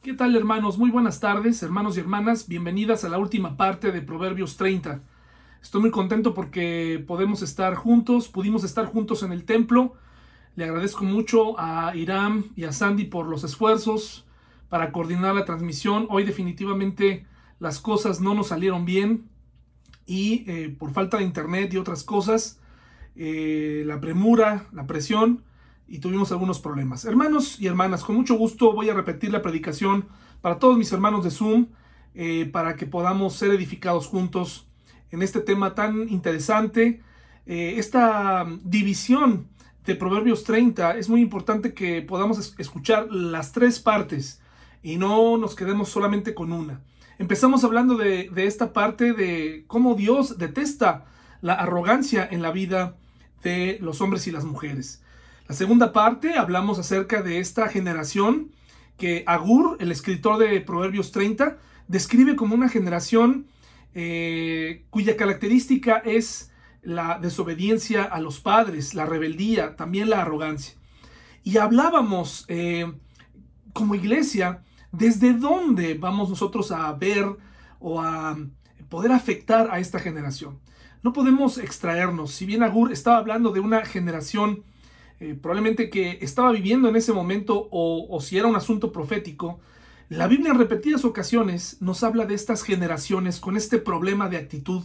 [0.00, 0.78] ¿Qué tal hermanos?
[0.78, 2.46] Muy buenas tardes, hermanos y hermanas.
[2.46, 5.02] Bienvenidas a la última parte de Proverbios 30.
[5.60, 9.94] Estoy muy contento porque podemos estar juntos, pudimos estar juntos en el templo.
[10.54, 14.24] Le agradezco mucho a Iram y a Sandy por los esfuerzos
[14.68, 16.06] para coordinar la transmisión.
[16.10, 17.26] Hoy definitivamente
[17.58, 19.28] las cosas no nos salieron bien
[20.06, 22.60] y eh, por falta de internet y otras cosas,
[23.16, 25.42] eh, la premura, la presión,
[25.88, 27.04] y tuvimos algunos problemas.
[27.04, 30.06] Hermanos y hermanas, con mucho gusto voy a repetir la predicación
[30.42, 31.68] para todos mis hermanos de Zoom,
[32.14, 34.66] eh, para que podamos ser edificados juntos
[35.10, 37.00] en este tema tan interesante.
[37.46, 39.48] Eh, esta división
[39.86, 44.42] de Proverbios 30 es muy importante que podamos escuchar las tres partes
[44.82, 46.82] y no nos quedemos solamente con una.
[47.18, 51.06] Empezamos hablando de, de esta parte de cómo Dios detesta
[51.40, 52.96] la arrogancia en la vida
[53.42, 55.02] de los hombres y las mujeres.
[55.48, 58.50] La segunda parte hablamos acerca de esta generación
[58.98, 63.46] que Agur, el escritor de Proverbios 30, describe como una generación
[63.94, 70.74] eh, cuya característica es la desobediencia a los padres, la rebeldía, también la arrogancia.
[71.44, 72.92] Y hablábamos eh,
[73.72, 77.24] como iglesia desde dónde vamos nosotros a ver
[77.80, 78.36] o a
[78.90, 80.58] poder afectar a esta generación.
[81.02, 84.64] No podemos extraernos, si bien Agur estaba hablando de una generación
[85.20, 89.58] eh, probablemente que estaba viviendo en ese momento o, si era un asunto profético,
[90.08, 94.82] la Biblia en repetidas ocasiones nos habla de estas generaciones con este problema de actitud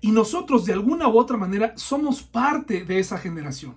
[0.00, 3.76] y nosotros de alguna u otra manera somos parte de esa generación.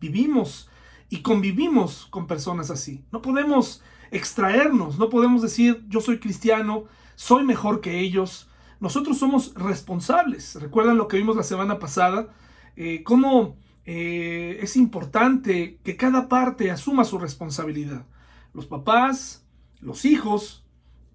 [0.00, 0.70] Vivimos
[1.10, 3.04] y convivimos con personas así.
[3.12, 8.48] No podemos extraernos, no podemos decir yo soy cristiano, soy mejor que ellos.
[8.80, 10.56] Nosotros somos responsables.
[10.56, 12.28] ¿Recuerdan lo que vimos la semana pasada?
[12.76, 18.06] Eh, cómo eh, es importante que cada parte asuma su responsabilidad.
[18.52, 19.44] Los papás,
[19.80, 20.64] los hijos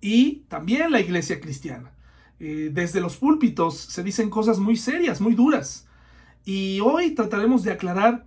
[0.02, 1.94] y también la iglesia cristiana.
[2.40, 5.88] Eh, desde los púlpitos se dicen cosas muy serias, muy duras.
[6.46, 8.26] Y hoy trataremos de aclarar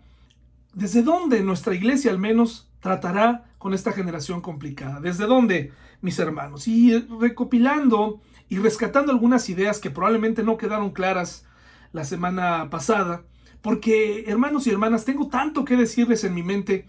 [0.74, 5.00] desde dónde nuestra iglesia al menos tratará con esta generación complicada.
[5.00, 6.66] Desde dónde, mis hermanos.
[6.66, 11.46] Y recopilando y rescatando algunas ideas que probablemente no quedaron claras
[11.92, 13.24] la semana pasada,
[13.62, 16.86] porque, hermanos y hermanas, tengo tanto que decirles en mi mente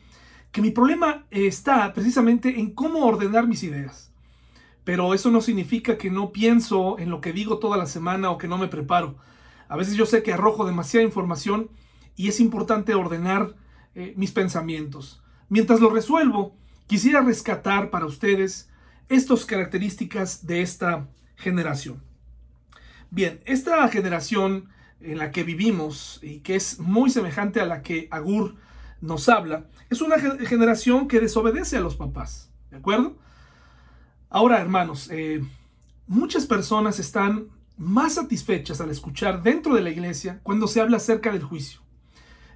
[0.51, 4.11] que mi problema está precisamente en cómo ordenar mis ideas.
[4.84, 8.38] Pero eso no significa que no pienso en lo que digo toda la semana o
[8.38, 9.16] que no me preparo.
[9.69, 11.69] A veces yo sé que arrojo demasiada información
[12.16, 13.55] y es importante ordenar
[13.95, 15.23] eh, mis pensamientos.
[15.50, 16.55] Mientras lo resuelvo,
[16.88, 18.69] quisiera rescatar para ustedes
[19.09, 22.03] estas características de esta generación.
[23.09, 24.69] Bien, esta generación
[25.03, 28.56] en la que vivimos y que es muy semejante a la que Agur
[29.02, 33.18] nos habla, es una generación que desobedece a los papás, ¿de acuerdo?
[34.30, 35.44] Ahora, hermanos, eh,
[36.08, 41.31] muchas personas están más satisfechas al escuchar dentro de la iglesia cuando se habla acerca
[41.31, 41.81] del juicio.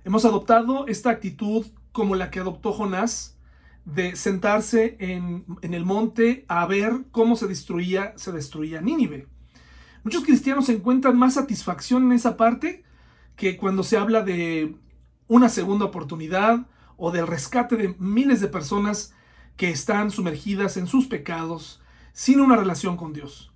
[0.04, 3.38] Hemos adoptado esta actitud como la que adoptó Jonás
[3.86, 9.28] de sentarse en, el monte a ver cómo se destruía, se destruía Nínive.
[10.08, 12.86] Muchos cristianos encuentran más satisfacción en esa parte
[13.36, 14.78] que cuando se habla de
[15.28, 19.14] una segunda oportunidad o del rescate de miles de personas
[19.58, 21.82] que están sumergidas en sus pecados
[22.14, 23.52] sin una relación con Dios.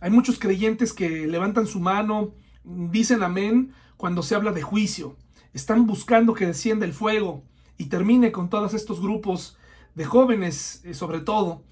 [0.00, 5.16] Hay muchos creyentes que levantan su mano, dicen amén cuando se habla de juicio.
[5.54, 7.44] Están buscando que descienda el fuego
[7.78, 9.56] y termine con todos estos grupos
[9.94, 11.62] de jóvenes, eh, sobre todo,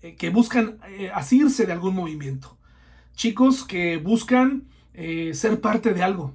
[0.00, 2.59] eh, que buscan eh, asirse de algún movimiento
[3.20, 4.64] chicos que buscan
[4.94, 6.32] eh, ser parte de algo.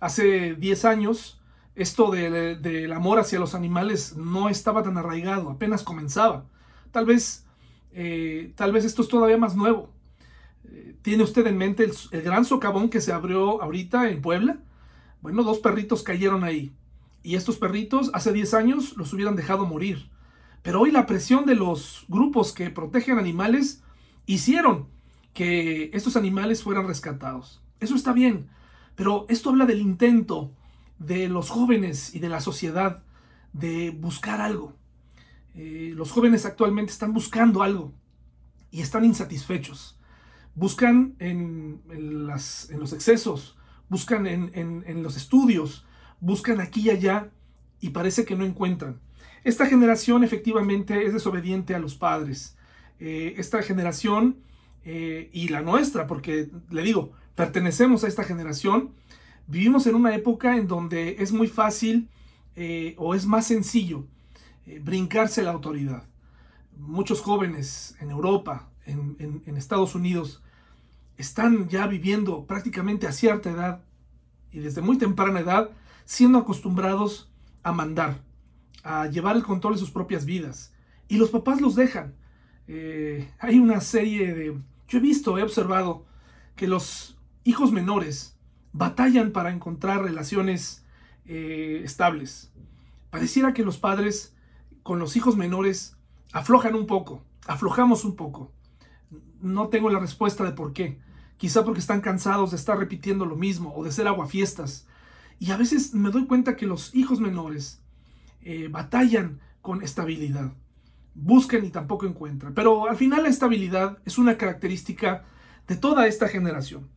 [0.00, 1.38] Hace 10 años
[1.74, 6.46] esto del amor hacia los animales no estaba tan arraigado, apenas comenzaba.
[6.92, 7.44] Tal vez,
[7.92, 9.90] eh, tal vez esto es todavía más nuevo.
[10.70, 14.60] Eh, ¿Tiene usted en mente el, el, gran socavón que se abrió ahorita en Puebla?
[15.20, 16.72] Bueno, dos perritos cayeron ahí.
[17.22, 20.08] Y estos perritos hace 10 años los hubieran dejado morir.
[20.62, 23.82] Pero hoy la presión de los grupos que protegen animales
[24.24, 24.93] hicieron
[25.34, 27.60] que estos animales fueran rescatados.
[27.80, 28.48] Eso está bien,
[28.94, 30.52] pero esto habla del intento
[30.98, 33.02] de los jóvenes y de la sociedad
[33.52, 34.74] de buscar algo.
[35.54, 37.92] Eh, los jóvenes actualmente están buscando algo
[38.70, 39.98] y están insatisfechos.
[40.54, 43.56] Buscan en, los excesos,
[43.88, 45.84] buscan en, los estudios,
[46.20, 47.30] buscan aquí y allá
[47.80, 49.00] y parece que no encuentran.
[49.42, 52.56] Esta generación efectivamente es desobediente a los padres.
[53.00, 54.36] Eh, esta generación
[54.84, 58.90] eh, y la nuestra, porque le digo, pertenecemos a esta generación,
[59.46, 62.08] vivimos en una época en donde es muy fácil
[62.56, 64.06] eh, o es más sencillo
[64.66, 66.04] eh, brincarse la autoridad.
[66.76, 70.42] muchos jóvenes en Europa, en, en Estados Unidos,
[71.16, 73.84] están ya viviendo prácticamente a cierta edad
[74.50, 75.70] y desde muy temprana edad
[76.04, 77.30] siendo acostumbrados
[77.62, 78.22] a mandar,
[78.82, 80.72] a llevar el control de sus propias vidas.
[81.08, 82.14] Y los papás los dejan.
[82.66, 84.58] Eh, hay una serie de...
[84.88, 86.04] Yo he visto, he observado
[86.56, 88.36] que los hijos menores
[88.72, 90.84] batallan para encontrar relaciones
[91.26, 92.52] eh, estables.
[93.10, 94.34] Pareciera que los padres
[94.82, 95.96] con los hijos menores
[96.32, 98.52] aflojan un poco, aflojamos un poco.
[99.40, 101.00] No tengo la respuesta de por qué.
[101.36, 104.86] Quizá porque están cansados de estar repitiendo lo mismo o de ser aguafiestas.
[105.38, 107.82] Y a veces me doy cuenta que los hijos menores
[108.42, 110.52] eh, batallan con estabilidad.
[111.14, 112.54] Buscan y tampoco encuentran.
[112.54, 115.24] Pero al final la estabilidad es una característica
[115.68, 116.88] de toda esta generación.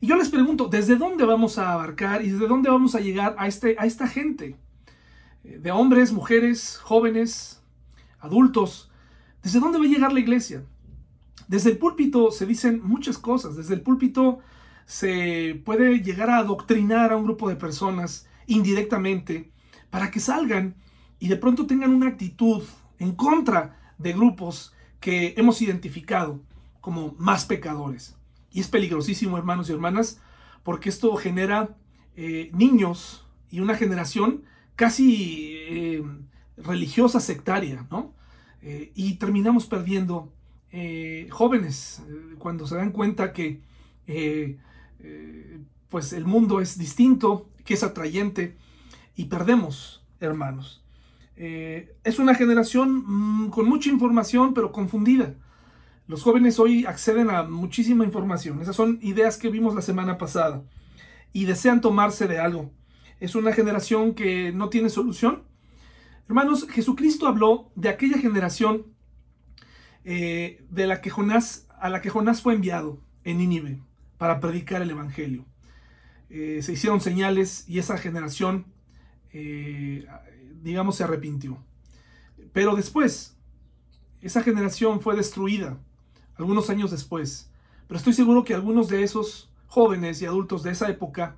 [0.00, 3.36] Y yo les pregunto, ¿desde dónde vamos a abarcar y desde dónde vamos a llegar
[3.38, 4.56] a, este, a esta gente?
[5.44, 7.62] Eh, de hombres, mujeres, jóvenes,
[8.18, 8.90] adultos.
[9.42, 10.64] ¿Desde dónde va a llegar la iglesia?
[11.48, 13.56] Desde el púlpito se dicen muchas cosas.
[13.56, 14.38] Desde el púlpito
[14.86, 19.52] se puede llegar a adoctrinar a un grupo de personas indirectamente
[19.90, 20.76] para que salgan
[21.18, 22.62] y de pronto tengan una actitud
[23.00, 26.40] en contra de grupos que hemos identificado
[26.80, 28.16] como más pecadores.
[28.52, 30.20] Y es peligrosísimo, hermanos y hermanas,
[30.62, 31.76] porque esto genera
[32.14, 34.44] eh, niños y una generación
[34.76, 36.04] casi eh,
[36.56, 38.14] religiosa sectaria, ¿no?
[38.62, 40.32] Eh, y terminamos perdiendo
[41.30, 42.00] jóvenes
[42.38, 43.60] cuando se dan cuenta que
[45.88, 48.56] pues el mundo es distinto, que es atrayente
[49.16, 50.84] y perdemos hermanos.
[51.42, 55.34] Es una generación mm, con mucha información pero confundida.
[56.06, 58.60] Los jóvenes hoy acceden a muchísima información.
[58.60, 60.62] Esas son ideas que vimos la semana pasada
[61.32, 62.72] y desean tomarse de algo.
[63.20, 65.44] Es una generación que no tiene solución.
[66.28, 68.86] Hermanos, Jesucristo habló de aquella generación
[70.04, 73.80] eh, de la que Jonás, a la que Jonás fue enviado en Nínive
[74.16, 75.44] para predicar el Evangelio.
[76.30, 78.66] Eh, se hicieron señales y esa generación,
[79.32, 80.06] eh,
[80.62, 81.58] digamos, se arrepintió.
[82.52, 83.36] Pero después,
[84.22, 85.78] esa generación fue destruida,
[86.36, 87.50] algunos años después.
[87.86, 91.36] Pero estoy seguro que algunos de esos jóvenes y adultos de esa época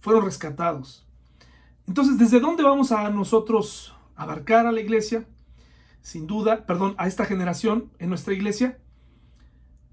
[0.00, 1.06] fueron rescatados.
[1.86, 5.26] Entonces, ¿desde dónde vamos a nosotros abarcar a la iglesia?
[6.02, 8.78] sin duda, perdón, a esta generación en nuestra iglesia,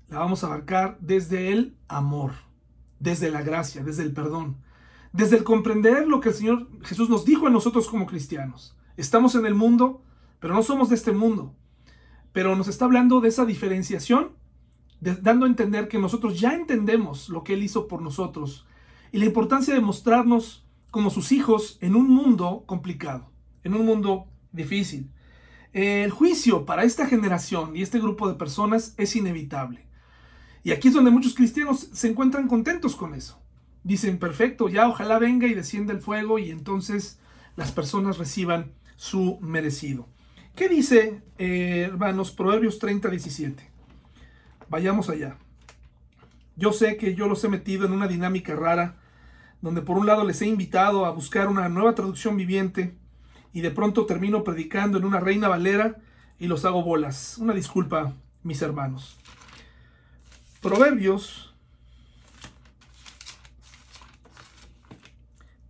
[0.09, 2.31] la vamos a abarcar desde el amor,
[3.00, 4.57] desde la gracia, desde el perdón,
[5.18, 8.78] desde el comprender lo que el Señor Jesús nos dijo a nosotros como cristianos.
[8.98, 10.04] Estamos en el mundo,
[10.40, 11.56] pero no somos de este mundo.
[12.34, 14.34] Pero nos está hablando de esa diferenciación,
[15.00, 18.68] dando a entender que nosotros ya entendemos lo que Él hizo por nosotros
[19.12, 23.31] y la importancia de mostrarnos como sus hijos en un mundo complicado,
[23.64, 25.10] en un mundo difícil.
[25.74, 29.88] El juicio para esta generación y este grupo de personas es inevitable.
[30.64, 33.42] Y aquí es donde muchos cristianos se encuentran contentos con eso.
[33.88, 37.22] Dicen, perfecto, ya ojalá venga y descienda el fuego y entonces
[37.56, 40.10] las personas reciban su merecido.
[40.57, 43.72] ¿Qué dice, eh, hermanos, Proverbios 30, 17?
[44.68, 45.38] Vayamos allá.
[46.57, 48.98] Yo sé que yo los he metido en una dinámica rara,
[49.62, 52.94] donde por un lado les he invitado a buscar una nueva traducción viviente,
[53.54, 55.95] y de pronto termino predicando en una reina valera
[56.40, 57.38] y los hago bolas.
[57.38, 59.18] Una disculpa, mis hermanos.
[60.61, 61.46] Proverbios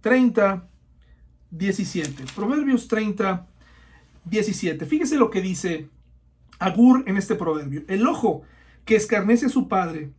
[0.08, 0.66] 30,
[1.52, 2.24] 17.
[2.34, 3.46] Proverbios 30,
[4.24, 4.86] 17.
[4.86, 5.90] Fíjese lo que dice
[6.60, 7.84] Agur en este proverbio.
[7.90, 8.44] El ojo
[8.86, 10.14] que escarnece a su padre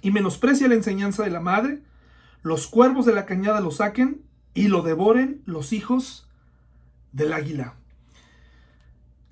[0.00, 1.82] y menosprecia la enseñanza de la madre,
[2.40, 4.22] los cuervos de la cañada lo saquen
[4.54, 6.26] y lo devoren los hijos
[7.12, 7.74] del águila.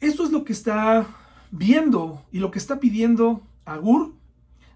[0.01, 1.07] Esto es lo que está
[1.53, 4.15] viendo y lo que está pidiendo Agur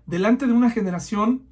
[0.06, 1.42] delante de una generación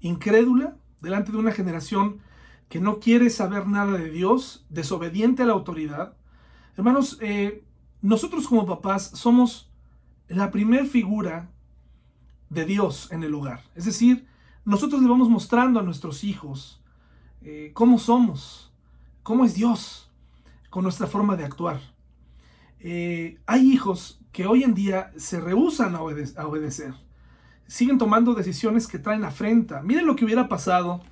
[0.00, 2.20] incrédula, delante de una generación
[2.68, 6.16] que no quiere saber nada de Dios, desobediente a la autoridad.
[6.76, 7.64] Hermanos, eh,
[8.02, 9.70] nosotros como papás somos
[10.28, 11.50] la primer figura
[12.50, 13.62] de Dios en el hogar.
[13.74, 14.26] Es decir,
[14.64, 16.82] nosotros le vamos mostrando a nuestros hijos
[17.42, 18.72] eh, cómo somos,
[19.22, 20.10] cómo es Dios
[20.70, 21.80] con nuestra forma de actuar.
[22.80, 26.94] Eh, hay hijos que hoy en día se rehusan a, obedecer.
[27.66, 29.82] Siguen tomando decisiones que traen afrenta.
[29.82, 31.02] Miren lo que hubiera pasado.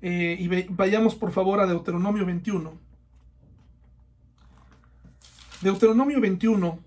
[0.00, 2.72] Eh, y vayamos por favor a Deuteronomio 21.
[5.60, 6.78] Deuteronomio 21,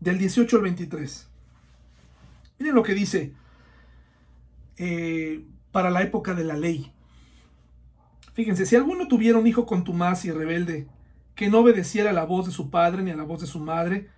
[0.00, 1.28] del 18 al 23.
[2.58, 3.32] Miren lo que dice
[4.78, 6.90] eh, para la época de la ley.
[8.32, 10.86] Fíjense, si alguno tuviera un hijo contumaz y rebelde,
[11.34, 13.60] que no obedeciera a la voz de su padre ni a la voz de su
[13.60, 14.08] madre,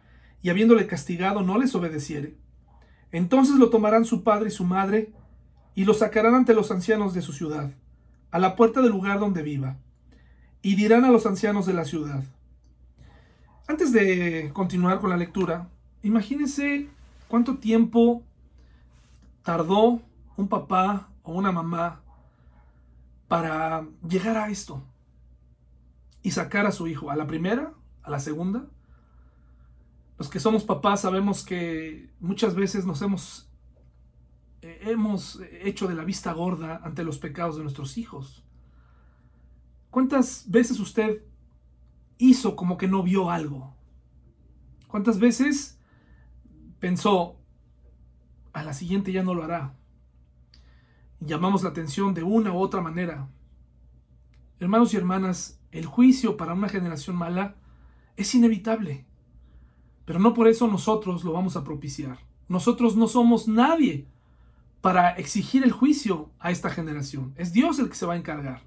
[0.41, 2.37] y habiéndole castigado no les obedeciere,
[3.11, 5.11] entonces lo tomarán su padre y su madre
[5.75, 7.73] y lo sacarán ante los ancianos de su ciudad,
[8.35, 9.77] a la puerta del lugar donde viva,
[10.61, 12.25] y dirán a los ancianos de la ciudad.
[13.69, 15.69] Antes de continuar con la lectura,
[16.03, 16.89] imagínense
[17.29, 18.25] cuánto tiempo
[19.45, 20.03] tardó
[20.37, 22.01] un papá o una mamá
[23.29, 24.83] para llegar a esto
[26.25, 27.73] y sacar a su hijo a la primera,
[28.03, 28.67] a la segunda.
[30.19, 33.49] Los que somos papás sabemos que muchas veces nos hemos
[34.83, 38.45] hemos hecho de la vista gorda ante los pecados de nuestros hijos.
[39.91, 41.23] ¿Cuántas veces usted
[42.19, 43.75] hizo como que no vio algo?
[44.89, 45.79] ¿Cuántas veces
[46.81, 47.37] pensó,
[48.53, 49.75] a la siguiente ya no lo hará?
[51.27, 53.29] llamamos la atención de una u otra manera.
[54.59, 57.57] Hermanos y hermanas, el juicio para una generación mala
[58.17, 59.07] es inevitable,
[60.05, 62.19] pero no por eso nosotros lo vamos a propiciar.
[62.49, 64.07] Nosotros no somos nadie
[64.85, 67.33] para exigir el juicio a esta generación.
[67.37, 68.61] Es Dios el que se va a encargar.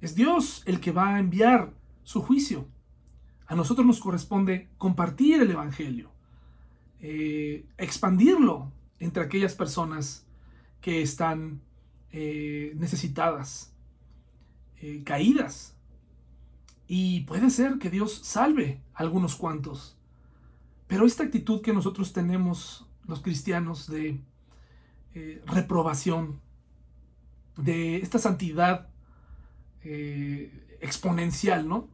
[0.00, 2.68] Es Dios el que va a enviar su juicio.
[3.48, 6.12] A nosotros nos corresponde compartir el Evangelio,
[7.00, 10.28] eh, expandirlo entre aquellas personas
[10.80, 11.60] que están
[12.12, 13.74] eh, necesitadas,
[14.80, 15.76] eh, caídas.
[16.86, 19.98] Y puede ser que Dios salve a algunos cuantos.
[20.86, 24.20] Pero esta actitud que nosotros tenemos, los cristianos, de
[25.16, 26.40] eh, reprobación,
[27.56, 28.88] de esta santidad
[30.80, 31.88] exponencial, ¿no?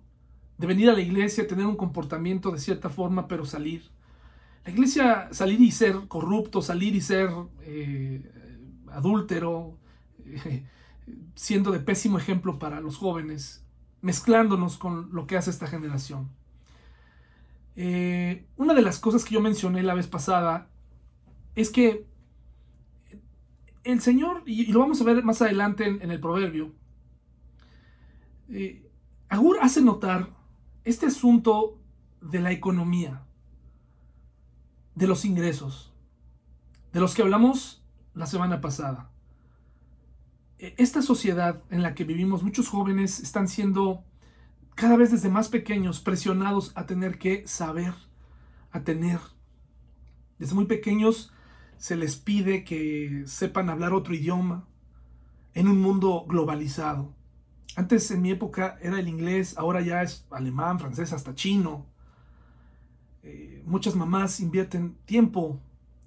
[0.59, 3.91] De venir a la iglesia, tener un comportamiento de cierta forma, pero salir.
[4.65, 7.31] La iglesia, salir y ser corrupto, salir y ser
[8.89, 9.79] adúltero,
[11.35, 13.65] siendo de pésimo ejemplo para los jóvenes,
[14.01, 16.31] mezclándonos con lo que hace esta generación.
[17.75, 20.69] Eh, una de las cosas que yo mencioné la vez pasada
[21.55, 22.07] es que
[23.85, 26.73] el Señor, y, lo vamos a ver más adelante en, el proverbio,
[28.49, 28.89] eh,
[29.29, 30.31] Agur hace notar
[30.85, 31.79] este asunto
[32.21, 33.25] de la economía,
[34.95, 35.93] de los ingresos,
[36.93, 37.83] de los que hablamos
[38.15, 39.11] la semana pasada.
[40.59, 44.05] E, esta sociedad en la que vivimos, muchos jóvenes están siendo
[44.75, 47.95] cada vez desde más pequeños presionados a tener que saber,
[48.71, 49.21] a tener.
[50.39, 51.33] Desde muy pequeños
[51.83, 54.69] se les pide que sepan hablar otro idioma
[55.53, 57.13] en un mundo globalizado.
[57.75, 61.87] Antes en mi época era el inglés, ahora ya es alemán, francés, hasta chino.
[63.25, 65.61] Eh, muchas mamás invierten tiempo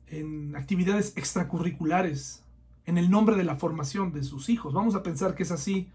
[0.08, 2.46] en actividades extracurriculares
[2.86, 4.74] en el nombre de la formación de sus hijos.
[4.74, 5.92] Vamos a pensar que es así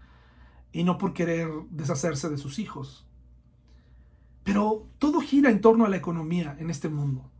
[0.71, 3.07] y no por querer deshacerse de sus hijos.
[4.43, 7.30] Pero todo gira en torno a la economía en este mundo.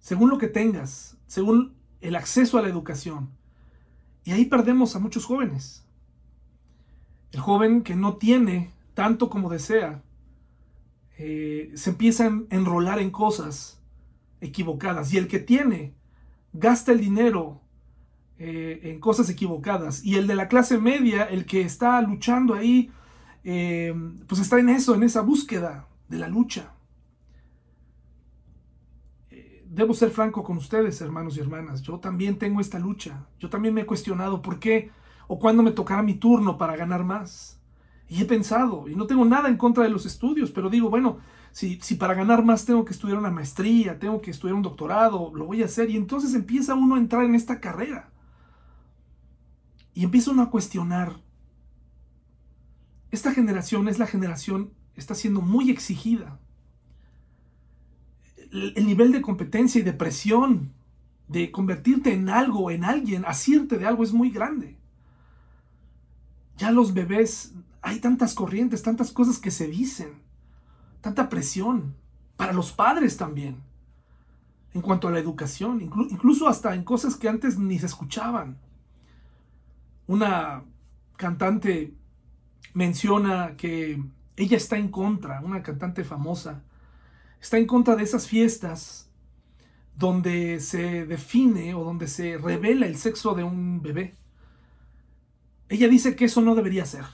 [0.00, 3.30] Según lo que tengas, según el acceso a la educación.
[4.24, 5.84] Y ahí perdemos a muchos jóvenes.
[7.32, 10.02] El joven que no tiene tanto como desea,
[11.18, 13.80] eh, se empieza a enrolar en cosas
[14.40, 15.12] equivocadas.
[15.12, 15.94] Y el que tiene,
[16.52, 17.60] gasta el dinero
[18.38, 20.04] eh, en cosas equivocadas.
[20.04, 22.90] Y el de la clase media, el que está luchando ahí,
[23.42, 23.94] eh,
[24.26, 26.72] pues está en eso, en esa búsqueda de la lucha.
[29.30, 31.82] Eh, debo ser franco con ustedes, hermanos y hermanas.
[31.82, 33.26] Yo también tengo esta lucha.
[33.38, 34.90] Yo también me he cuestionado por qué
[35.28, 37.60] o cuándo me tocará mi turno para ganar más.
[38.08, 41.18] Y he pensado, y no tengo nada en contra de los estudios, pero digo, bueno,
[41.52, 45.30] si, si, para ganar más tengo que estudiar una maestría, tengo que estudiar un doctorado,
[45.32, 45.90] lo voy a hacer.
[45.90, 48.10] Y entonces empieza uno a entrar en esta carrera.
[49.94, 51.20] Y empieza uno a cuestionar.
[53.12, 56.40] Esta generación es la generación, está siendo muy exigida.
[58.52, 60.72] El, nivel de competencia y de presión
[61.28, 64.76] de convertirte en algo, en alguien, asirte de algo es muy grande.
[66.56, 70.22] Ya los bebés, hay tantas corrientes, tantas cosas que se dicen,
[71.00, 71.94] tanta presión,
[72.36, 73.56] para los padres también,
[74.72, 78.56] en cuanto a la educación, incluso hasta en cosas que antes ni se escuchaban
[80.08, 80.64] una
[81.16, 81.94] cantante
[82.74, 84.02] menciona que
[84.36, 86.62] ella está en contra, una cantante famosa,
[87.40, 89.10] está en contra de esas fiestas
[89.96, 94.14] donde se define o donde se revela el sexo de un bebé.
[95.68, 97.04] Ella dice que eso no debería ser,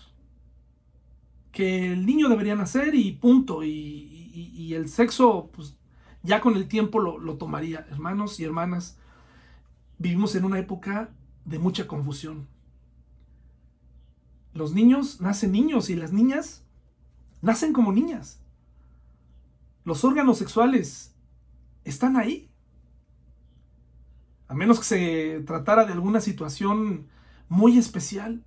[1.50, 5.76] que el niño debería nacer y punto, y, el sexo pues,
[6.22, 7.86] ya con el tiempo lo, lo tomaría.
[7.90, 8.98] Hermanos y hermanas,
[9.98, 11.10] vivimos en una época
[11.44, 12.48] de mucha confusión
[14.54, 16.62] los niños nacen niños y las niñas
[17.42, 18.40] nacen como niñas.
[19.84, 21.14] Los órganos sexuales
[21.84, 22.50] están ahí.
[24.48, 27.06] A menos que se tratara de alguna situación
[27.48, 28.44] muy especial,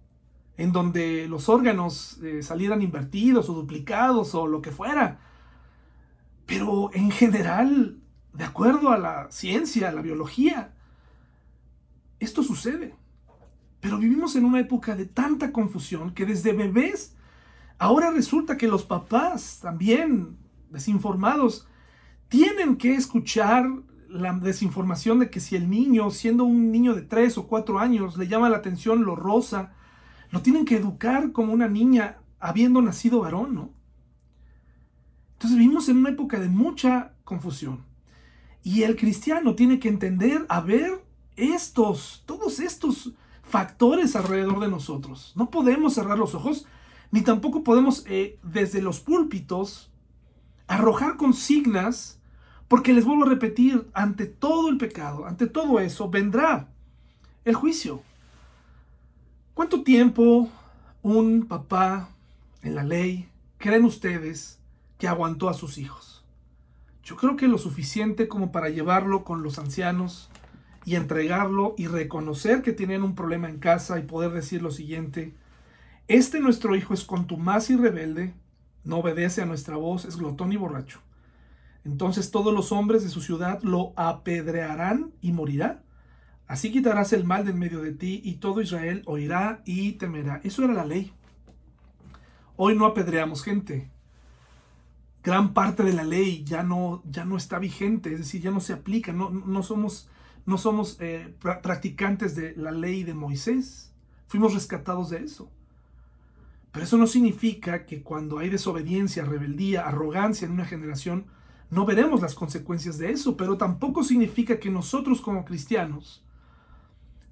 [0.58, 5.20] en donde los órganos eh, salieran invertidos o duplicados o lo que fuera.
[6.48, 8.00] Pero en general,
[8.34, 10.74] de acuerdo a la ciencia, a la biología,
[12.20, 12.96] esto sucede.
[13.79, 17.15] Pero vivimos en una época de tanta confusión que desde bebés
[17.77, 21.67] ahora resulta que los papás también desinformados
[22.29, 23.65] tienen que escuchar
[24.09, 28.17] la desinformación de que si el niño, siendo un niño de 3 o 4 años,
[28.17, 29.74] le llama la atención lo rosa,
[30.31, 33.69] lo tienen que educar como una niña habiendo nacido varón, ¿no?
[35.33, 37.86] Entonces vivimos en una época de mucha confusión.
[38.63, 41.03] Y el cristiano tiene que entender, a ver,
[41.36, 45.33] estos, todos estos factores alrededor de nosotros.
[45.36, 46.65] No podemos cerrar los ojos,
[47.12, 49.91] ni tampoco podemos eh, desde los púlpitos
[50.67, 52.19] arrojar consignas,
[52.67, 56.67] porque les vuelvo a repetir, ante todo el pecado, ante todo eso, vendrá
[57.45, 58.01] el juicio.
[59.53, 60.50] ¿Cuánto tiempo
[61.01, 62.09] un papá
[62.62, 64.59] en la ley creen ustedes
[65.00, 66.25] que aguantó a sus hijos?
[67.03, 70.29] Yo creo que lo suficiente como para llevarlo con los ancianos
[70.83, 75.33] y entregarlo y reconocer que tienen un problema en casa y poder decir lo siguiente,
[76.09, 78.33] este nuestro hijo es contumaz y rebelde,
[78.88, 81.01] no obedece a nuestra voz, es glotón y borracho.
[81.86, 85.84] Entonces todos los hombres de su ciudad lo apedrearán y morirá.
[86.48, 90.41] Así quitarás el mal del medio de ti y todo Israel oirá y temerá.
[90.44, 91.13] Eso era la ley.
[92.56, 93.91] Hoy no apedreamos gente.
[95.24, 98.62] Gran parte de la ley ya no, ya no está vigente, es decir, ya no
[98.62, 99.12] se aplica.
[99.12, 100.10] No, no somos
[100.48, 103.91] no somos eh, practicantes de la ley de Moisés.
[104.27, 105.51] Fuimos rescatados de eso.
[106.77, 111.25] Pero eso no significa que cuando hay desobediencia, rebeldía, arrogancia en una generación,
[111.72, 113.36] no veremos las consecuencias de eso.
[113.36, 116.24] Pero tampoco significa que nosotros como cristianos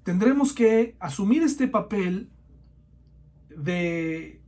[0.02, 2.28] tendremos que asumir este papel
[3.56, 4.42] de,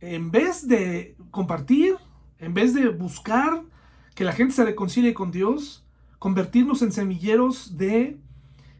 [0.00, 1.94] en vez de compartir,
[2.40, 3.62] en vez de buscar
[4.16, 5.86] que la gente se reconcilie con Dios,
[6.18, 8.18] convertirnos en semilleros de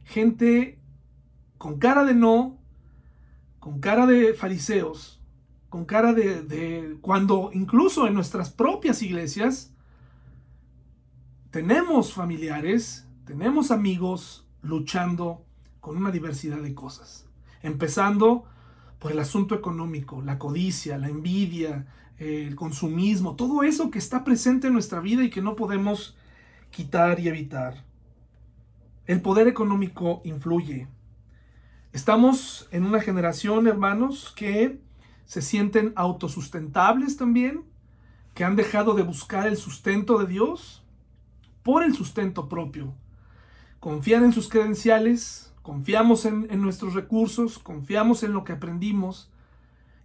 [0.03, 0.81] gente
[1.57, 2.59] con cara de no,
[3.64, 5.22] con cara de fariseos,
[5.70, 9.72] con cara de, cuando incluso en nuestras propias iglesias
[11.50, 15.46] tenemos familiares, tenemos amigos luchando
[15.81, 17.27] con una diversidad de cosas.
[17.62, 18.44] Empezando
[18.98, 21.87] por el asunto económico, la codicia, la envidia,
[22.18, 26.18] el consumismo, todo eso que está presente en nuestra vida y que no podemos
[26.70, 27.83] quitar y evitar.
[29.07, 30.87] El poder económico influye.
[31.94, 34.78] Estamos en una generación, hermanos, que
[35.24, 37.64] se sienten autosustentables también,
[38.35, 40.85] que han dejado de buscar el sustento de Dios
[41.62, 42.94] por el sustento propio.
[43.80, 49.33] Confían en sus credenciales, confiamos en, en nuestros recursos, confiamos en lo que aprendimos,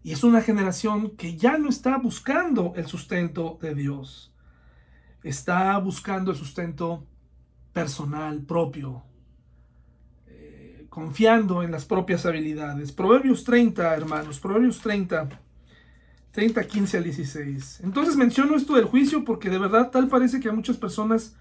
[0.01, 4.29] y es una generación que ya no está buscando el sustento de Dios
[5.23, 7.03] está buscando el sustento
[7.73, 9.03] personal propio,
[10.89, 12.91] confiando en las propias habilidades.
[12.91, 15.29] Proverbios 30, hermanos, Proverbios 30,
[16.31, 17.81] 30, 15 al 16.
[17.83, 21.35] Entonces menciono esto del juicio porque de verdad tal parece que a muchas personas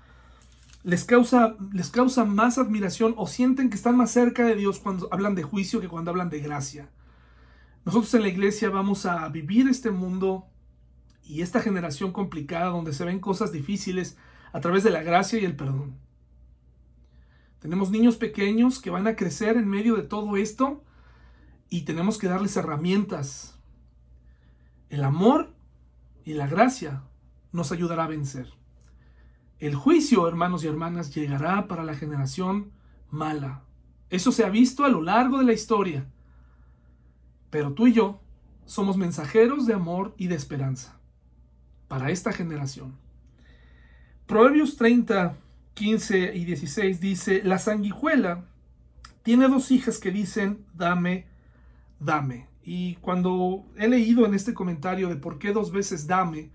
[0.85, 5.09] les causa, les causa más admiración o sienten que están más cerca de Dios cuando
[5.11, 6.89] hablan de juicio que cuando hablan de gracia.
[7.85, 10.47] Nosotros en la iglesia vamos a vivir este mundo
[11.25, 14.17] y esta generación complicada donde se ven cosas difíciles
[14.53, 15.97] a través de la gracia y el perdón.
[17.61, 20.85] Tenemos niños pequeños que van a crecer en medio de todo esto
[21.69, 23.59] y tenemos que darles herramientas.
[24.89, 25.55] El amor
[26.25, 27.03] y la gracia
[27.53, 28.49] nos ayudará a vencer.
[29.59, 32.71] El juicio, hermanos y hermanas, llegará para la generación
[33.11, 33.65] mala.
[34.09, 36.07] Eso se ha visto a lo largo de la historia.
[37.51, 38.21] Pero tú y yo
[38.67, 40.99] somos mensajeros de amor y de esperanza
[41.89, 42.95] para esta generación.
[44.27, 45.37] Proverbios 30,
[45.79, 48.45] 15 y 16 dice, la sanguijuela
[49.23, 51.27] tiene dos hijas que dicen, dame,
[52.01, 52.49] dame.
[52.65, 56.51] Y cuando he leído en este comentario de por qué dos veces dame,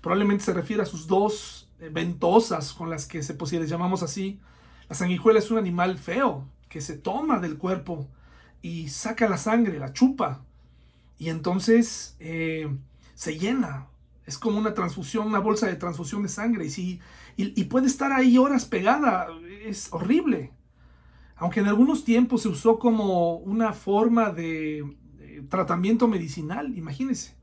[0.00, 3.70] probablemente se refiere a sus dos eh, ventosas con las que se, pues, si les
[3.70, 4.40] llamamos así,
[4.88, 8.08] la sanguijuela es un animal feo que se toma del cuerpo
[8.60, 10.42] y saca la sangre, la chupa,
[11.16, 12.76] y entonces eh,
[13.14, 13.86] se llena,
[14.26, 16.66] es como una transfusión, una bolsa de transfusión de sangre.
[16.66, 17.00] Y, si,
[17.36, 19.28] y, puede estar ahí horas pegada.
[19.64, 20.52] Es horrible.
[21.36, 24.96] Aunque en algunos tiempos se usó como una forma de,
[25.48, 27.36] tratamiento medicinal, imagínense.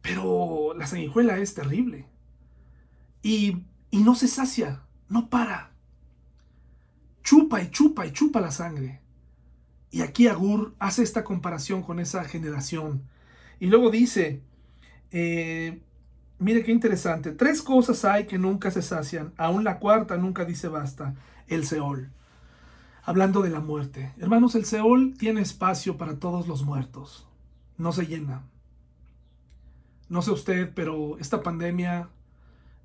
[0.00, 2.08] Pero la sanguijuela es terrible.
[3.22, 5.74] y, y no se sacia, no para.
[7.22, 9.00] Chupa y chupa y chupa la sangre.
[9.90, 13.06] Y aquí Agur hace esta comparación con esa generación.
[13.60, 14.42] Y luego dice,
[15.12, 15.80] eh,
[16.38, 20.68] mire qué interesante, tres cosas hay que nunca se sacian, aún la cuarta nunca dice
[20.68, 21.14] basta,
[21.48, 22.10] el Seol.
[23.04, 24.12] Hablando de la muerte.
[24.18, 27.26] Hermanos, el Seol tiene espacio para todos los muertos.
[27.76, 28.42] No se llena.
[30.08, 32.08] No sé usted, pero esta pandemia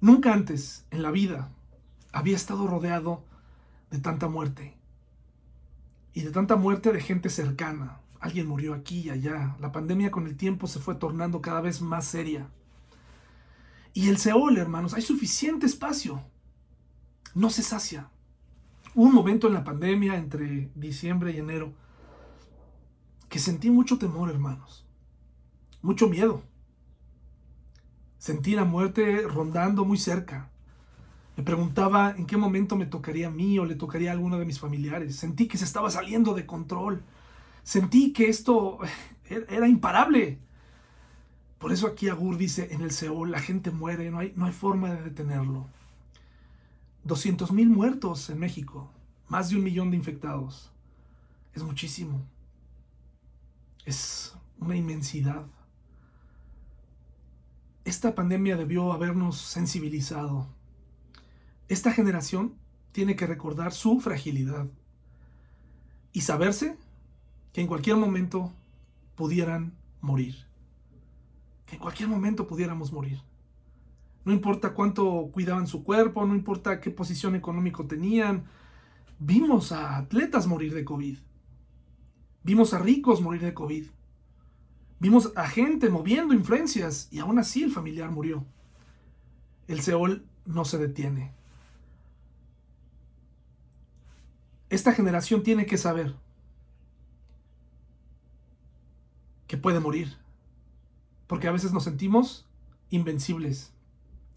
[0.02, 1.50] nunca antes en la vida
[2.12, 3.24] había estado rodeado
[3.92, 4.76] de tanta muerte
[6.14, 8.00] y de tanta muerte de gente cercana.
[8.20, 9.56] Alguien murió aquí y allá.
[9.60, 12.50] La pandemia con el tiempo se fue tornando cada vez más seria.
[13.94, 16.22] Y el Seol, hermanos, hay suficiente espacio.
[17.34, 18.10] No se sacia.
[18.96, 21.74] Un momento en la pandemia entre diciembre y enero
[23.30, 24.86] que sentí mucho temor, hermanos.
[25.82, 26.44] Mucho miedo.
[28.18, 30.50] Sentí la muerte rondando muy cerca.
[31.36, 34.46] Me preguntaba en qué momento me tocaría a mí o le tocaría a alguno de
[34.46, 35.16] mis familiares.
[35.16, 37.04] Sentí que se estaba saliendo de control.
[37.68, 38.80] Sentí que esto
[39.26, 40.40] er-, era imparable.
[41.58, 44.54] Por eso aquí Agur dice, en el Seol la gente muere, no hay, no hay
[44.54, 45.68] forma de detenerlo.
[47.04, 48.90] 200 mil muertos en México,
[49.28, 50.72] más de un millón de infectados.
[51.54, 52.22] Es muchísimo.
[53.84, 55.46] Es una inmensidad.
[57.84, 60.48] Esta pandemia debió habernos sensibilizado
[61.68, 62.56] esta generación
[62.94, 64.68] tiene que recordar su fragilidad
[66.14, 66.78] y saberse
[67.54, 68.54] que en cualquier momento
[69.16, 70.36] pudieran morir.
[71.66, 73.22] Que en cualquier momento pudiéramos morir.
[74.24, 78.46] No importa cuánto cuidaban su cuerpo, no importa qué posición económica tenían.
[79.20, 81.18] Vimos a atletas morir de COVID.
[82.44, 83.88] Vimos a ricos morir de COVID.
[85.00, 88.46] Vimos a gente moviendo influencias y aún así el familiar murió.
[89.68, 91.34] El Seol no se detiene.
[94.70, 96.16] Esta generación tiene que saber
[99.48, 100.18] que puede morir.
[101.28, 102.48] Porque a veces nos sentimos
[102.90, 103.74] invencibles,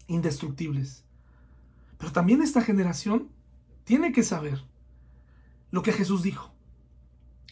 [0.07, 1.05] indestructibles.
[1.97, 3.29] Pero también esta generación
[3.83, 4.63] tiene que saber
[5.69, 6.51] lo que Jesús dijo.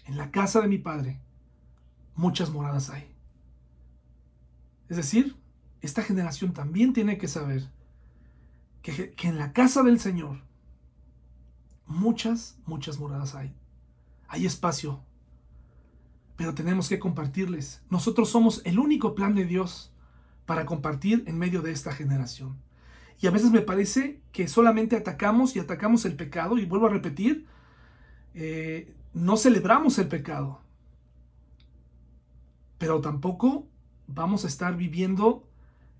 [0.05, 1.19] En la casa de mi Padre
[2.15, 3.07] muchas moradas hay.
[4.89, 5.37] Es decir,
[5.81, 7.69] esta generación también tiene que saber
[8.81, 10.41] que, que en la casa del Señor
[11.89, 13.51] Muchas, muchas moradas hay.
[14.27, 15.03] Hay espacio.
[16.39, 17.81] Pero tenemos que compartirles.
[17.89, 19.91] Nosotros somos el único plan de Dios
[20.45, 22.55] para compartir en medio de esta generación.
[23.19, 26.57] Y a veces me parece que solamente atacamos y atacamos el pecado.
[26.57, 27.45] Y vuelvo a repetir,
[28.35, 30.61] eh, no celebramos el pecado.
[32.77, 33.67] Pero tampoco
[34.07, 35.45] vamos a estar viviendo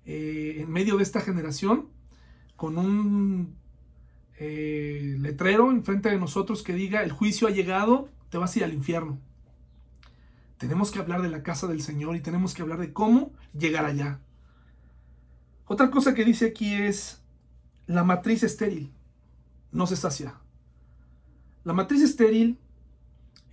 [0.06, 1.90] eh, en medio de esta generación
[2.56, 3.56] con un
[4.38, 8.64] eh, letrero enfrente de nosotros que diga, el juicio ha llegado, te vas a ir
[8.64, 9.20] al infierno.
[10.60, 13.86] Tenemos que hablar de la casa del Señor y tenemos que hablar de cómo llegar
[13.86, 14.20] allá.
[15.64, 17.22] Otra cosa que dice aquí es,
[17.86, 18.92] la matriz estéril
[19.72, 20.34] no se sacia.
[21.64, 22.58] La matriz estéril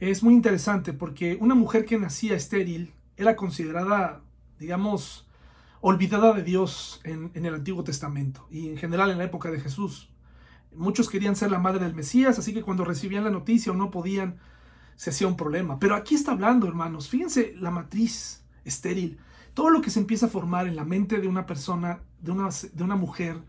[0.02, 4.22] es muy interesante porque una mujer que nacía estéril era considerada,
[4.60, 5.30] digamos,
[5.80, 9.62] olvidada de Dios en, en, el Antiguo Testamento y en general en la época de
[9.62, 10.10] Jesús.
[10.76, 13.91] Muchos querían ser la madre del Mesías, así que cuando recibían la noticia o no
[13.91, 14.39] podían,
[14.98, 15.80] se hacía un problema.
[15.80, 19.18] Pero aquí está hablando, hermanos, fíjense la matriz estéril,
[19.54, 22.50] todo lo que se empieza a formar en la mente de una persona, de una,
[22.74, 23.42] de una mujer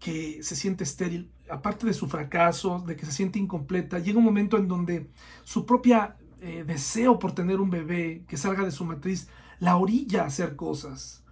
[0.00, 4.24] que se siente estéril, aparte de su fracaso, de que se siente incompleta, llega un
[4.24, 5.10] momento en donde
[5.44, 10.22] su propia eh, deseo por tener un bebé que salga de su matriz la orilla
[10.22, 11.24] a hacer cosas.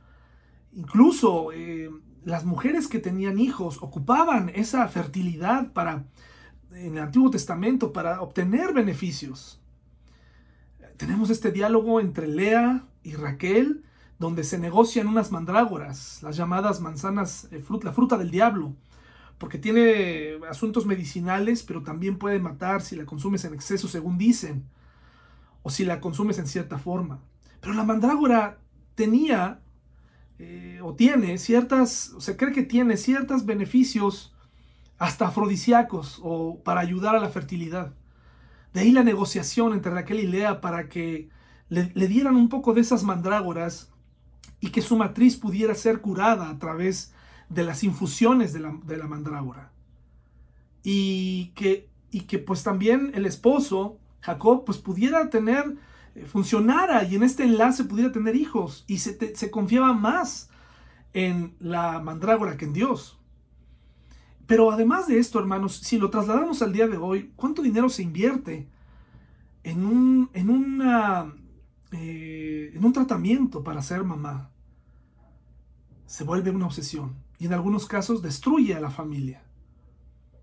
[0.72, 1.90] Incluso eh,
[2.24, 6.04] las mujeres que tenían hijos ocupaban esa fertilidad para,
[6.76, 9.60] en el Antiguo Testamento para obtener beneficios.
[10.96, 13.84] Tenemos este diálogo entre Lea y Raquel,
[14.18, 18.74] donde se negocian unas mandrágoras, las llamadas manzanas, eh, la fruta del diablo,
[19.38, 24.64] porque tiene asuntos medicinales, pero también puede matar si la consumes en exceso, según dicen,
[25.62, 27.20] o si la consumes en cierta forma.
[27.60, 28.58] Pero la mandrágora
[28.94, 29.60] tenía
[30.38, 34.35] eh, o tiene ciertas, se cree que tiene ciertos beneficios
[34.98, 37.92] hasta afrodisíacos o para ayudar a la fertilidad.
[38.72, 41.28] De ahí la negociación entre Raquel y Lea para que
[41.68, 43.90] le, dieran un poco de esas mandrágoras
[44.60, 47.12] y que su matriz pudiera ser curada a través
[47.48, 49.72] de las infusiones de la, de la mandrágora.
[50.82, 55.76] Y que, y que pues también el esposo, Jacob, pues pudiera tener
[56.14, 60.50] eh, funcionara y en este enlace pudiera tener hijos y se, se confiaba más
[61.12, 63.15] en la mandrágora que en Dios.
[64.46, 68.02] Pero además de esto, hermanos, si lo trasladamos al día de hoy, ¿cuánto dinero se
[68.02, 68.68] invierte
[69.64, 71.34] en un, en una,
[71.90, 74.50] eh, en un tratamiento para ser mamá?
[76.06, 79.42] Se vuelve una obsesión y en algunos casos destruye a la familia.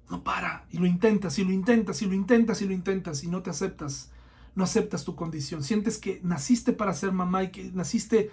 [0.09, 3.29] No para y lo intentas y lo intentas y lo intentas y lo intentas y
[3.29, 4.11] no te aceptas.
[4.53, 5.63] No aceptas tu condición.
[5.63, 8.29] Sientes que naciste para ser mamá y que naciste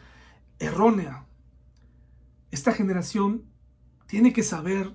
[0.58, 1.24] errónea.
[2.50, 3.44] Esta generación
[4.06, 4.92] tiene que saber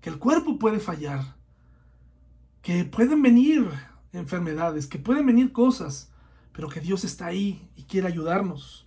[0.00, 1.36] que el cuerpo puede fallar,
[2.62, 3.68] que pueden venir
[4.12, 6.10] enfermedades, que pueden venir cosas,
[6.52, 8.86] pero que Dios está ahí y quiere ayudarnos.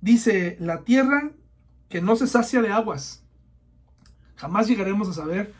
[0.00, 1.32] Dice, la tierra
[1.88, 3.22] que no se sacia de aguas.
[4.36, 5.52] Jamás llegaremos a saber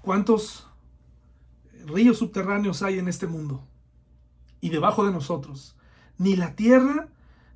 [0.00, 0.66] cuántos
[1.84, 3.68] ríos subterráneos hay en este mundo
[4.60, 5.76] y debajo de nosotros.
[6.16, 7.08] Ni la tierra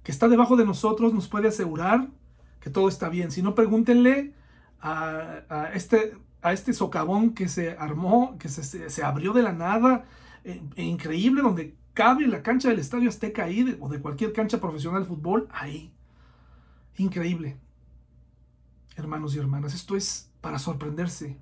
[0.02, 2.08] que está debajo de nosotros nos puede asegurar
[2.60, 3.30] que todo está bien.
[3.30, 4.34] Si no, pregúntenle
[4.82, 10.04] a, este, a este socavón que se armó, que se, abrió de la nada,
[10.44, 14.60] eh, e increíble, donde cabe la cancha del Estadio Azteca ahí, o de cualquier cancha
[14.60, 15.92] profesional de fútbol, ahí.
[16.96, 17.56] Increíble.
[18.96, 21.38] Hermanos y hermanas, esto es para sorprenderse.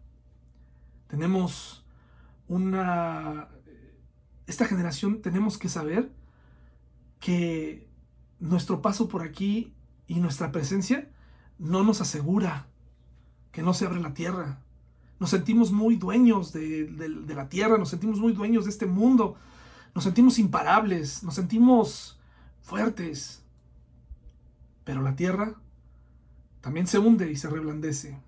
[1.09, 1.85] Tenemos
[2.47, 3.49] una...
[4.47, 6.13] Esta generación tenemos que saber
[7.21, 7.89] que
[8.39, 9.75] nuestro paso por aquí
[10.07, 11.09] y nuestra presencia
[11.59, 12.70] no nos asegura
[13.53, 14.59] que no se abre la tierra.
[15.19, 16.89] Nos sentimos muy dueños de,
[17.29, 19.37] la tierra, nos sentimos muy dueños de este mundo,
[19.95, 22.19] nos sentimos imparables, nos sentimos
[22.63, 23.43] fuertes.
[24.85, 25.55] Pero la tierra
[26.63, 28.19] también se hunde y se reblandece.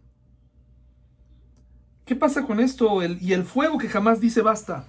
[2.05, 3.03] ¿Qué pasa con esto?
[3.03, 4.87] y el fuego que jamás dice basta.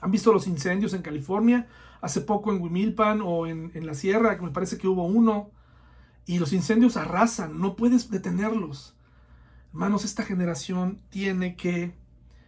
[0.00, 1.66] ¿Han visto los incendios en California?
[2.00, 5.50] Hace poco en Wimilpan o en, en la sierra, que me parece que hubo uno.
[6.26, 8.94] Y los incendios arrasan, no puedes detenerlos.
[9.70, 11.92] Hermanos, esta generación tiene que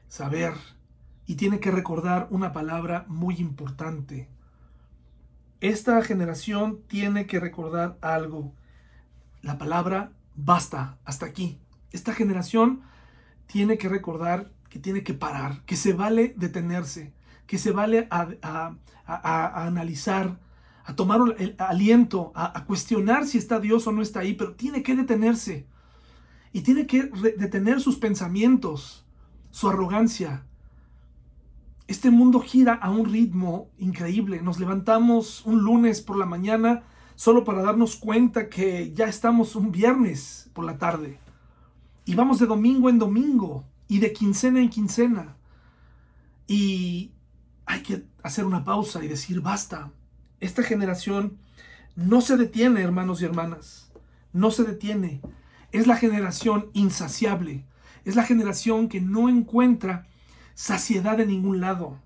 [0.09, 0.54] saber
[1.26, 4.26] y tiene que recordar una palabra muy importante.
[5.61, 8.54] Esta generación tiene que recordar algo.
[9.42, 11.59] La palabra basta, hasta aquí.
[11.92, 12.80] Esta generación
[13.46, 17.12] tiene que recordar que tiene que parar, que se vale detenerse,
[17.46, 18.74] que se vale a,
[19.06, 20.38] analizar,
[20.85, 24.83] a tomar el aliento, a cuestionar si está Dios o no está ahí, pero tiene
[24.83, 25.66] que detenerse
[26.52, 27.04] y tiene que
[27.36, 29.04] detener sus pensamientos,
[29.50, 30.44] su arrogancia.
[31.86, 34.42] Este mundo gira a un ritmo increíble.
[34.42, 36.82] Nos levantamos un lunes por la mañana
[37.14, 41.18] solo para darnos cuenta que ya estamos un viernes por la tarde.
[42.04, 45.36] Y vamos de domingo en domingo y de quincena en quincena.
[46.46, 47.12] Y
[47.66, 49.92] hay que hacer una pausa y decir, basta.
[50.40, 51.38] Esta generación
[51.94, 53.92] no se detiene, hermanos y hermanas.
[54.32, 55.20] No se detiene
[55.72, 57.64] es la generación insaciable,
[58.04, 60.06] es la generación que no encuentra
[60.54, 61.98] saciedad en ningún lado.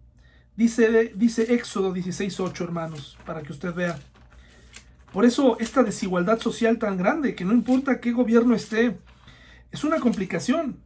[0.57, 3.99] Dice, dice Éxodo 16.8, hermanos, para que usted vea.
[5.13, 8.99] Por eso esta desigualdad social tan grande, que no importa qué gobierno esté,
[9.71, 10.79] es una complicación.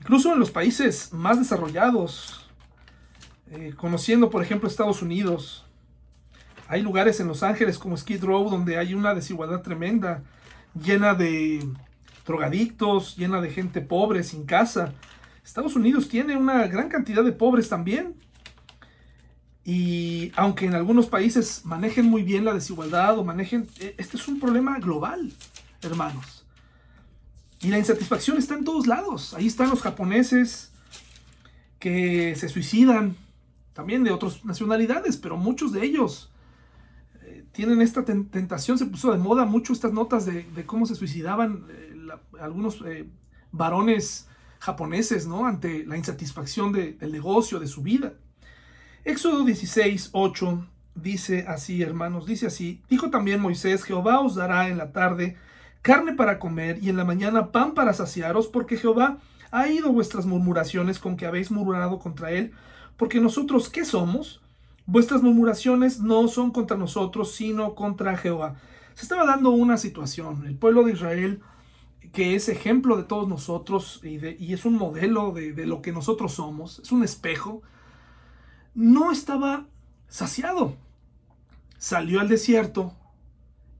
[0.00, 2.48] Incluso en los países más desarrollados,
[3.50, 5.66] eh, conociendo por ejemplo Estados Unidos,
[6.68, 10.22] hay lugares en Los Ángeles como Skid Row donde hay una desigualdad tremenda
[10.74, 11.66] llena de
[12.26, 14.94] drogadictos, llena de gente pobre, sin casa.
[15.44, 18.14] Estados Unidos tiene una gran cantidad de pobres también.
[19.64, 24.26] Y aunque en algunos países manejen muy bien la desigualdad o manejen, e, este es
[24.28, 25.32] un problema global,
[25.82, 26.46] hermanos.
[27.60, 29.34] Y la insatisfacción está en todos lados.
[29.34, 30.72] Ahí están los japoneses
[31.78, 33.16] que se suicidan,
[33.72, 36.29] también de otras nacionalidades, pero muchos de ellos
[37.52, 42.08] tienen esta tentación, se puso de moda mucho estas notas de, cómo se suicidaban eh,
[42.40, 43.08] algunos eh,
[43.52, 44.28] varones
[44.60, 45.46] japoneses, ¿no?
[45.46, 48.12] Ante la insatisfacción del negocio, de su vida.
[49.04, 54.76] Éxodo 16, 8 dice así, hermanos, dice así, dijo también Moisés, Jehová os dará en
[54.76, 55.36] la tarde
[55.82, 59.18] carne para comer y en la mañana pan para saciaros, porque Jehová
[59.50, 62.52] ha ido vuestras murmuraciones con que habéis murmurado contra él,
[62.96, 64.42] porque nosotros, ¿qué somos?
[64.92, 68.56] Vuestras murmuraciones no son contra nosotros, sino contra Jehová.
[68.94, 70.44] Se estaba dando una situación.
[70.48, 71.42] El pueblo de Israel,
[72.12, 76.32] que es ejemplo de todos nosotros y, es un modelo de, de lo que nosotros
[76.32, 77.62] somos, es un espejo,
[78.74, 79.68] no estaba
[80.08, 80.74] saciado.
[81.78, 82.92] Salió al desierto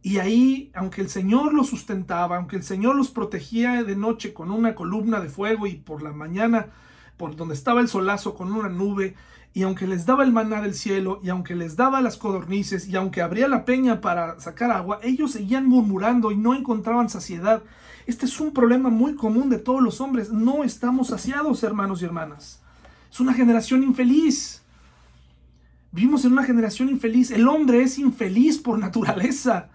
[0.02, 4.52] y ahí, aunque el Señor los sustentaba, aunque el Señor los protegía de noche con
[4.52, 6.68] una columna de fuego y por la mañana
[7.20, 9.14] por donde estaba el solazo con una nube,
[9.52, 12.96] y aunque les daba el maná del cielo, y aunque les daba las codornices, y
[12.96, 17.62] aunque abría la peña para sacar agua, ellos seguían murmurando y no encontraban saciedad.
[18.06, 20.30] Este es un problema muy común de todos los hombres.
[20.30, 22.60] No estamos saciados, hermanos y hermanas.
[23.10, 24.62] Es una generación infeliz.
[25.92, 27.30] Vivimos en una generación infeliz.
[27.30, 29.70] El hombre es infeliz por naturaleza.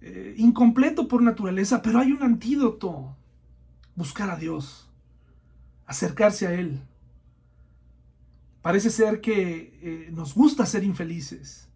[0.00, 3.16] Eh, incompleto por naturaleza, pero hay un antídoto.
[3.94, 4.88] Buscar a Dios
[5.92, 6.80] acercarse a Él.
[8.62, 11.68] Parece ser que eh, nos gusta ser infelices.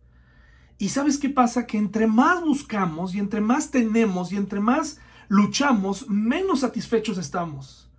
[0.79, 1.66] Y sabes qué pasa?
[1.66, 7.90] Que entre más buscamos y entre más tenemos y entre más luchamos, menos satisfechos estamos.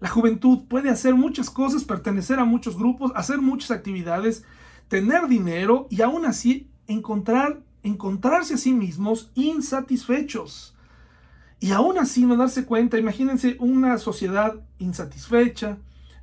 [0.00, 4.44] La juventud puede hacer muchas cosas, pertenecer a muchos grupos, hacer muchas actividades,
[4.88, 10.76] tener dinero y aún así encontrar, encontrarse a sí mismos insatisfechos.
[11.58, 15.78] Y aún así no darse cuenta, imagínense una sociedad insatisfecha,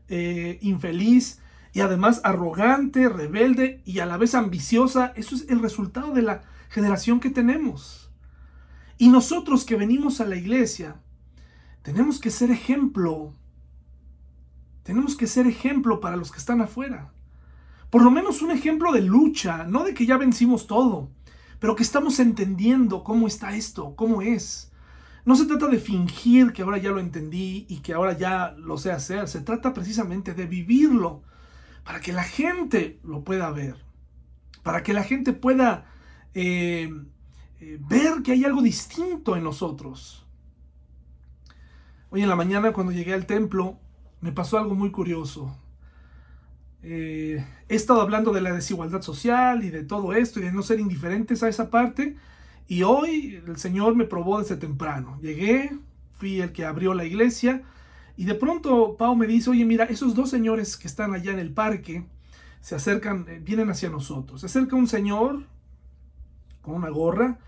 [0.08, 1.41] eh, infeliz
[1.74, 5.14] y además arrogante, rebelde y a la vez ambiciosa.
[5.16, 8.12] Eso es el resultado de la generación que tenemos.
[8.98, 11.02] Y nosotros que venimos a la iglesia,
[11.82, 13.34] tenemos que ser ejemplo.
[14.84, 17.14] Tenemos que ser ejemplo para los que están afuera.
[17.90, 21.10] Por lo menos un ejemplo de lucha, no de que ya vencimos todo,
[21.60, 24.72] pero que estamos entendiendo cómo está esto, cómo es
[25.24, 28.78] no se trata de fingir que ahora ya lo entendí y que ahora ya lo
[28.78, 29.28] sé hacer.
[29.28, 31.22] Se trata precisamente de vivirlo
[31.84, 33.76] para que la gente lo pueda ver.
[34.64, 35.86] Para que la gente pueda
[36.34, 36.90] eh,
[37.60, 40.26] eh, ver que hay algo distinto en nosotros.
[42.10, 43.80] Hoy en la mañana cuando llegué al templo
[44.20, 45.58] me pasó algo muy curioso.
[46.84, 50.64] Eh, he estado hablando de la desigualdad social y de todo esto y de no
[50.64, 52.16] ser indiferentes a esa parte.
[52.68, 55.20] Y hoy el Señor me probó desde temprano.
[55.22, 55.78] Llegué,
[56.18, 57.64] fui el que abrió la iglesia
[58.22, 61.40] y de pronto Pau me dice, oye, mira, esos dos señores que están allá en
[61.40, 62.06] el parque
[62.60, 64.42] se acercan, eh, vienen hacia nosotros.
[64.42, 65.48] Se acerca un señor
[66.62, 67.40] con una gorra,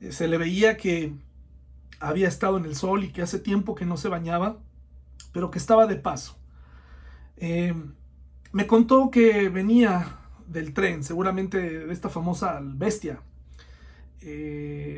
[0.00, 1.14] eh, se le veía que
[2.00, 4.58] había estado en el sol y que hace tiempo que no se bañaba,
[5.30, 6.36] pero que estaba de paso.
[7.36, 7.72] Eh,
[8.50, 13.20] me contó que venía del tren, seguramente de esta famosa bestia,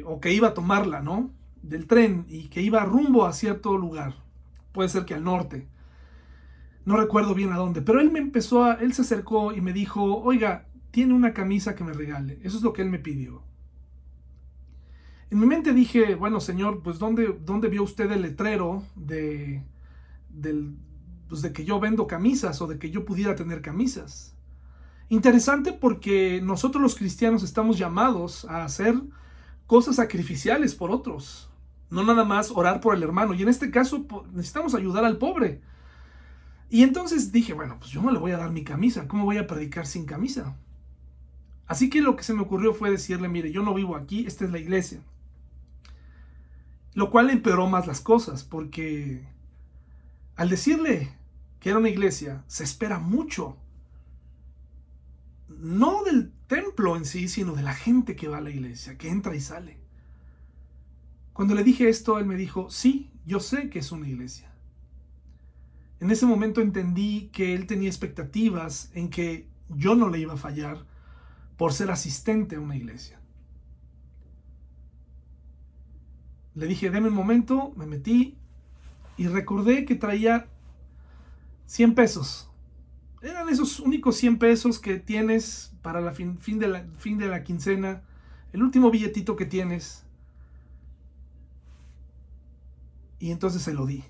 [0.07, 1.31] o que iba a tomarla, ¿no?
[1.61, 4.30] Del tren y que iba rumbo a cierto lugar.
[4.73, 5.69] Puede ser que al norte.
[6.85, 9.73] No recuerdo bien a dónde, pero él me empezó a, él se acercó y me
[9.73, 12.39] dijo, oiga, tiene una camisa que me regale.
[12.43, 13.43] Eso es lo que él me pidió.
[15.31, 19.63] En mi mente dije, bueno, señor, pues ¿dónde, dónde vio usted el letrero de,
[21.29, 24.35] pues, de que yo vendo camisas o de que yo pudiera tener camisas?
[25.09, 28.95] Interesante porque nosotros los cristianos estamos llamados a hacer
[29.67, 31.50] cosas sacrificiales por otros,
[31.91, 33.35] no nada más orar por el hermano.
[33.35, 35.61] Y en este caso necesitamos ayudar al pobre.
[36.71, 39.39] Y entonces dije, bueno, pues yo no le voy a dar mi camisa, ¿cómo voy
[39.39, 40.57] a predicar sin camisa?
[41.67, 44.45] Así que lo que se me ocurrió fue decirle, mire, yo no vivo aquí, esta
[44.45, 45.01] es la iglesia.
[46.95, 49.25] Lo cual empeoró más las cosas, porque
[50.37, 51.13] al decirle
[51.59, 53.57] que era una iglesia, se espera mucho
[55.49, 59.09] no del templo en sí, sino de la gente que va a la iglesia, que
[59.09, 59.77] entra y sale.
[61.41, 64.53] Cuando le dije esto, él me dijo, sí, yo sé que es una iglesia.
[65.99, 70.37] En ese momento entendí que él tenía expectativas en que yo no le iba a
[70.37, 70.85] fallar
[71.57, 73.23] por ser asistente a una iglesia.
[76.55, 78.37] Le dije, deme un momento, me metí
[79.17, 80.47] y recordé que traía
[81.65, 82.51] 100 pesos
[83.23, 87.45] eran esos únicos 100 pesos que tienes para la fin, de la, fin de la
[87.45, 88.03] quincena,
[88.53, 90.05] el último billetito que tienes.
[93.21, 94.03] Y entonces se lo di.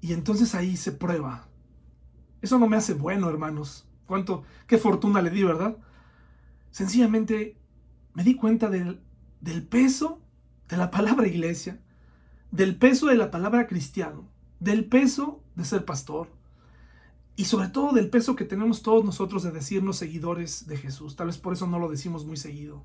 [0.00, 1.48] Y entonces ahí se prueba.
[2.40, 3.86] Eso no me hace bueno, hermanos.
[4.06, 5.76] Cuánto, qué fortuna le di, ¿verdad?
[6.70, 7.56] Sencillamente
[8.14, 9.00] me di cuenta del,
[9.40, 10.20] del peso
[10.68, 11.80] de la palabra iglesia,
[12.50, 14.28] del peso de la palabra cristiano,
[14.60, 16.28] del peso de ser pastor
[17.36, 21.16] y sobre todo del peso que tenemos todos nosotros de decirnos seguidores de Jesús.
[21.16, 22.84] Tal vez por eso no lo decimos muy seguido.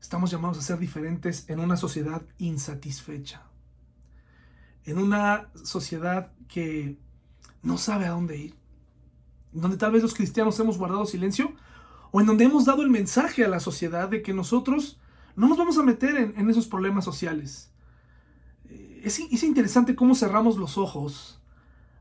[0.00, 3.42] Estamos llamados a ser diferentes en una sociedad insatisfecha,
[4.84, 6.98] en una sociedad que
[7.62, 8.54] no sabe a dónde ir,
[9.52, 11.52] donde tal vez los cristianos hemos guardado silencio
[12.10, 14.98] o en donde hemos dado el mensaje a la sociedad de que nosotros
[15.36, 17.70] no nos vamos a meter en, esos problemas sociales.
[19.02, 21.40] Es, interesante cómo cerramos los ojos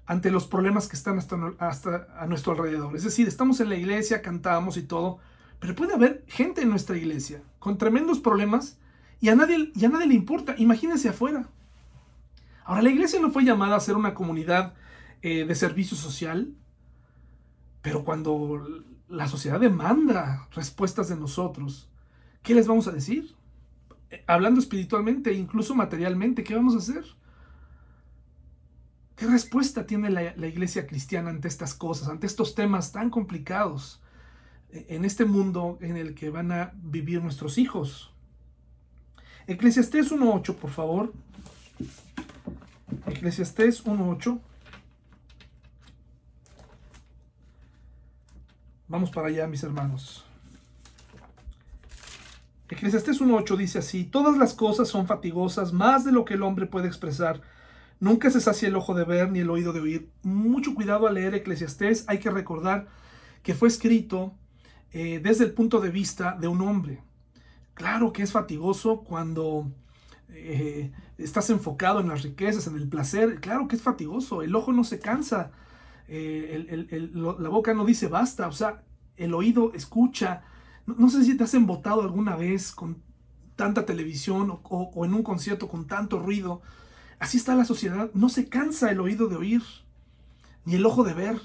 [0.05, 1.19] ante los problemas que están
[1.59, 2.95] hasta, a nuestro alrededor.
[2.95, 5.19] Es decir, estamos en la iglesia, cantamos y todo,
[5.59, 8.77] pero puede haber gente en nuestra iglesia con tremendos problemas
[9.19, 10.55] y a nadie, nadie le importa.
[10.57, 11.49] Imagínense afuera.
[12.63, 14.73] Ahora, la iglesia no fue llamada a ser una comunidad
[15.21, 16.53] eh, de servicio social,
[17.81, 21.89] pero cuando la sociedad demanda respuestas de nosotros,
[22.43, 23.35] ¿qué les vamos a decir?
[24.09, 27.03] Eh, hablando espiritualmente, incluso materialmente, ¿qué vamos a hacer?
[29.15, 33.99] ¿Qué respuesta tiene la, iglesia cristiana ante estas cosas, ante estos temas tan complicados
[34.71, 38.11] en este mundo en el que van a vivir nuestros hijos?
[39.47, 41.13] Eclesiastés 1.8, por favor.
[43.05, 44.39] Eclesiastés 1.8.
[48.89, 50.25] Vamos para allá, mis hermanos.
[52.69, 56.65] Eclesiastés 1.8 dice así, todas las cosas son fatigosas, más de lo que el hombre
[56.65, 57.41] puede expresar.
[57.99, 60.09] Nunca se sacia el ojo de ver ni el oído de oír.
[60.23, 62.03] Mucho cuidado al leer Eclesiastés.
[62.07, 62.87] Hay que recordar
[63.41, 64.33] que fue escrito
[64.91, 67.01] eh, desde el punto de vista de un hombre.
[67.73, 69.71] Claro que es fatigoso cuando
[70.29, 73.39] eh, estás enfocado en las riquezas, en el placer.
[73.39, 74.41] Claro que es fatigoso.
[74.41, 75.51] El ojo no se cansa
[76.07, 78.83] eh, la boca no dice basta, o sea,
[79.17, 80.43] el oído escucha.
[80.85, 83.01] No, sé si te has embotado alguna vez con
[83.55, 86.61] tanta televisión o, o, en un concierto con tanto ruido.
[87.19, 88.09] Así está la sociedad.
[88.13, 89.63] No se cansa el oído de oír,
[90.65, 91.41] ni el ojo de ver.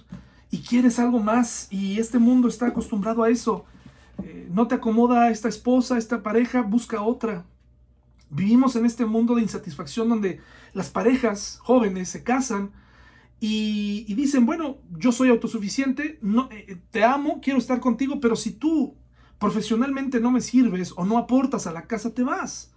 [0.52, 3.64] Y quieres algo más y este mundo está acostumbrado a eso.
[4.22, 7.46] Eh, no te acomoda esta esposa, esta pareja, busca otra.
[8.28, 10.42] Vivimos en este mundo de insatisfacción donde
[10.74, 12.70] las parejas jóvenes se casan
[13.40, 18.52] y, dicen, bueno, yo soy autosuficiente, no, eh, te amo, quiero estar contigo, pero si
[18.52, 18.94] tú
[19.38, 22.72] profesionalmente no me sirves o no aportas a la casa, te vas.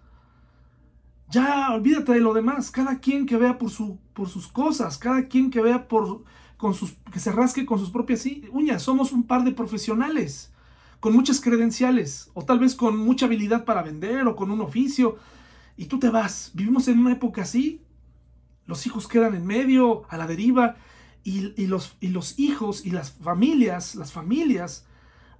[1.29, 5.27] Ya olvídate de lo demás, cada quien que vea por, su, por sus cosas, cada
[5.27, 6.23] quien que vea por,
[6.57, 10.51] con sus, que se rasque con sus propias uñas, somos un par de profesionales
[10.99, 15.17] con muchas credenciales o tal vez con mucha habilidad para vender o con un oficio
[15.77, 16.51] y tú te vas.
[16.53, 17.81] Vivimos en una época así
[18.65, 20.75] los hijos quedan en medio, a la deriva,
[21.23, 24.85] y, los, y los hijos y las familias, las familias,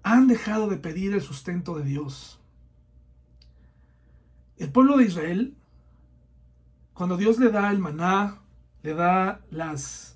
[0.02, 2.40] han dejado de pedir el sustento de Dios.
[4.58, 5.56] El pueblo de Israel,
[6.94, 8.42] cuando Dios le da el maná,
[8.82, 10.15] le da las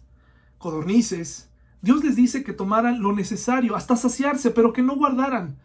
[0.60, 1.50] codornices,
[1.82, 5.58] Dios les dice que tomaran lo necesario hasta saciarse, pero que no guardaran.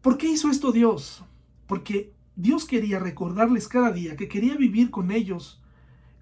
[0.00, 1.22] ¿Por qué hizo esto Dios?
[1.66, 5.60] Porque Dios quería recordarles cada día que quería vivir con ellos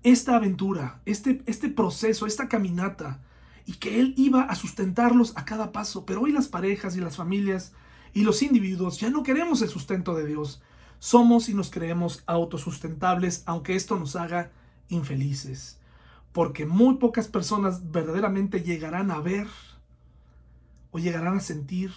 [0.03, 3.23] esta aventura, este, este proceso, esta caminata,
[3.65, 6.05] y que Él iba a sustentarlos a cada paso.
[6.05, 7.73] Pero hoy las parejas y las familias
[8.13, 10.61] y los individuos ya no queremos el sustento de Dios.
[10.99, 14.51] Somos y nos creemos autosustentables, aunque esto nos haga
[14.89, 15.79] infelices.
[16.33, 19.47] Porque muy pocas personas verdaderamente llegarán a ver,
[20.91, 21.93] o llegarán a sentir,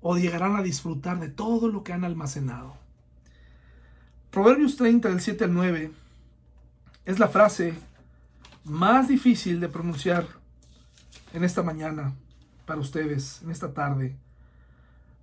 [0.00, 2.76] o llegarán a disfrutar de todo lo que han almacenado.
[4.30, 5.92] Proverbios 30, del 7 al 9
[7.04, 7.74] es la frase
[8.64, 10.26] más difícil de pronunciar
[11.32, 12.14] en esta mañana
[12.66, 14.16] para ustedes, en esta tarde.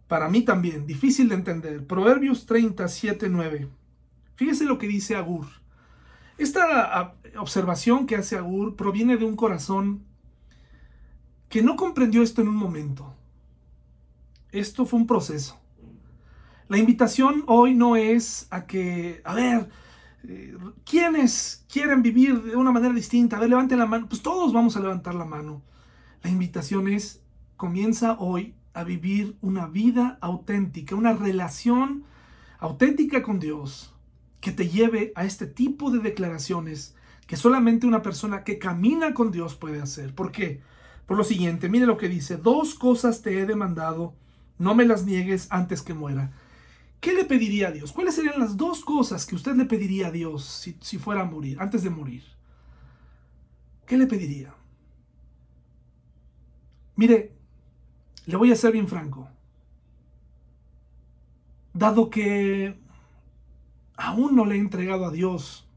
[0.07, 1.85] Para mí también, difícil de entender.
[1.85, 3.67] Proverbios 37, 9.
[4.35, 5.47] Fíjese lo que dice Agur.
[6.39, 10.05] Esta observación que hace Agur proviene de un corazón
[11.49, 13.13] que no comprendió esto en un momento.
[14.51, 15.59] Esto fue un proceso.
[16.69, 19.69] La invitación hoy no es a que, a ver,
[20.23, 23.37] eh, ¿Quiénes quieren vivir de una manera distinta?
[23.37, 24.07] A ver, levanten la mano.
[24.07, 25.61] Pues todos vamos a levantar la mano.
[26.23, 27.21] La invitación es,
[27.55, 32.03] comienza hoy a vivir una vida auténtica, una relación
[32.59, 33.93] auténtica con Dios
[34.41, 36.95] que te lleve a este tipo de declaraciones
[37.27, 40.15] que solamente una persona que camina con Dios puede hacer.
[40.15, 40.61] ¿Por qué?
[41.05, 44.13] Por lo siguiente, mire lo que dice, dos cosas te he demandado,
[44.57, 46.31] no me las niegues antes que muera.
[46.99, 47.91] ¿Qué le pediría a Dios?
[47.91, 51.57] ¿Cuáles serían las dos cosas que usted le pediría a Dios si, fuera a morir,
[51.59, 52.23] antes de morir?
[53.85, 54.53] ¿Qué le pediría?
[56.95, 57.31] Mire,
[58.25, 59.29] le voy a ser bien franco.
[61.73, 62.77] Dado que
[63.99, 65.67] aún no le he entregado a Dios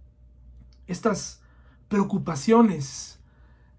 [0.86, 1.42] estas
[1.88, 3.20] preocupaciones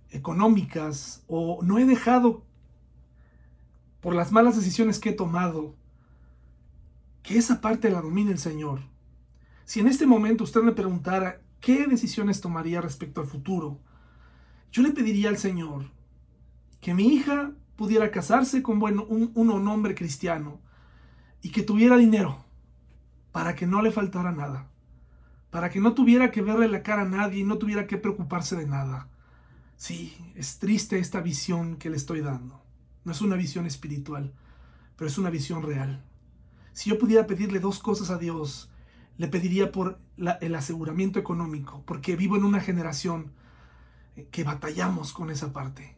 [0.10, 2.44] económicas o no he dejado
[4.02, 5.76] por las malas decisiones que he tomado
[7.24, 8.82] que esa parte la domine el Señor.
[9.64, 13.80] Si en este momento usted me preguntara qué decisiones tomaría respecto al futuro,
[14.74, 15.86] yo le pediría al Señor
[16.82, 20.60] que mi hija pudiera casarse con bueno, un, un hombre cristiano
[21.42, 22.44] y que tuviera dinero
[23.34, 24.70] para que no le faltara nada,
[25.50, 28.56] para que no tuviera que verle la cara a nadie y no tuviera que preocuparse
[28.56, 29.10] de nada.
[29.76, 32.64] Sí, es triste esta visión que le estoy dando.
[33.04, 34.34] No es una visión espiritual,
[34.96, 36.06] pero es una visión real.
[36.74, 38.70] Si yo pudiera pedirle dos cosas a Dios,
[39.18, 43.32] le pediría por el aseguramiento económico, porque vivo en una generación
[44.30, 45.96] que batallamos con esa parte.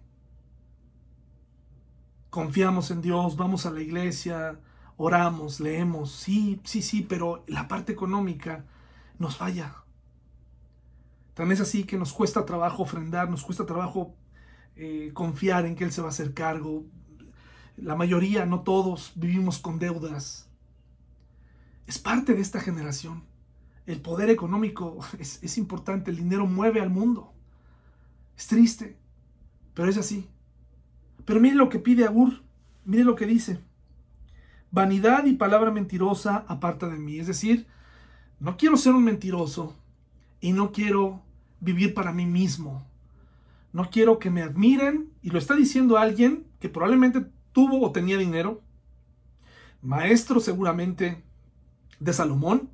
[2.29, 4.57] Confiamos en Dios, vamos a la iglesia,
[4.97, 8.65] oramos, leemos, sí, sí, sí, pero la parte económica
[9.19, 9.75] nos falla.
[11.33, 14.15] Tan es así que nos cuesta trabajo ofrendar, nos cuesta trabajo
[14.77, 16.85] eh, confiar en que Él se va a hacer cargo.
[17.75, 20.49] La mayoría, no todos, vivimos con deudas.
[21.87, 23.23] Es parte de esta generación.
[23.85, 27.33] El poder económico es, es importante, el dinero mueve al mundo.
[28.37, 28.97] Es triste,
[29.73, 30.29] pero es así.
[31.25, 32.43] Pero mire lo que pide Agur,
[32.85, 33.59] mire lo que dice.
[34.75, 37.17] Vanidad y palabra mentirosa aparta de mí.
[37.17, 37.65] Es decir,
[38.41, 39.73] no quiero ser un mentiroso
[40.41, 41.21] y no quiero
[41.61, 42.85] vivir para mí mismo.
[43.71, 48.17] No quiero que me admiren, y lo está diciendo alguien que probablemente tuvo o tenía
[48.17, 48.63] dinero,
[49.81, 51.23] maestro seguramente
[52.01, 52.69] de Salomón,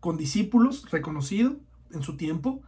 [0.00, 1.56] con discípulos, reconocido
[1.90, 2.60] en su tiempo,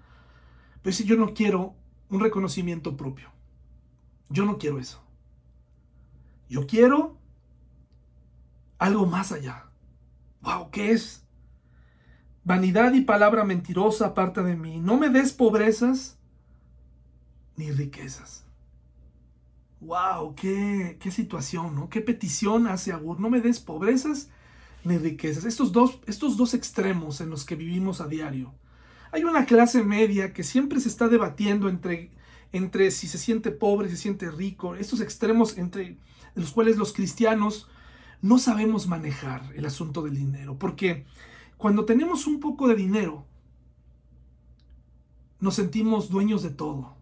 [0.81, 1.75] pero si yo no quiero
[2.09, 3.29] un reconocimiento propio.
[4.31, 5.03] Yo no quiero eso.
[6.49, 7.19] Yo quiero
[8.79, 9.71] algo más allá.
[10.41, 11.25] Wow, ¿qué es?
[12.45, 14.79] Vanidad y palabra mentirosa aparte de mí.
[14.81, 16.19] No me des pobrezas
[17.57, 18.45] ni riquezas.
[19.81, 21.89] Wow, qué, qué situación, ¿no?
[21.89, 23.21] Qué petición hace Agur.
[23.21, 24.31] No me des pobrezas
[24.85, 25.45] ni riquezas.
[25.45, 28.55] Estos dos, estos dos extremos en los que vivimos a diario.
[29.13, 32.11] Hay una clase media que siempre se está debatiendo entre,
[32.53, 35.99] entre si se siente pobre, si se siente rico, estos extremos entre
[36.35, 37.69] los cuales los cristianos
[38.23, 41.07] no sabemos manejar el asunto del dinero, porque
[41.57, 43.25] cuando tenemos un poco de dinero,
[45.41, 46.95] nos sentimos dueños de todo.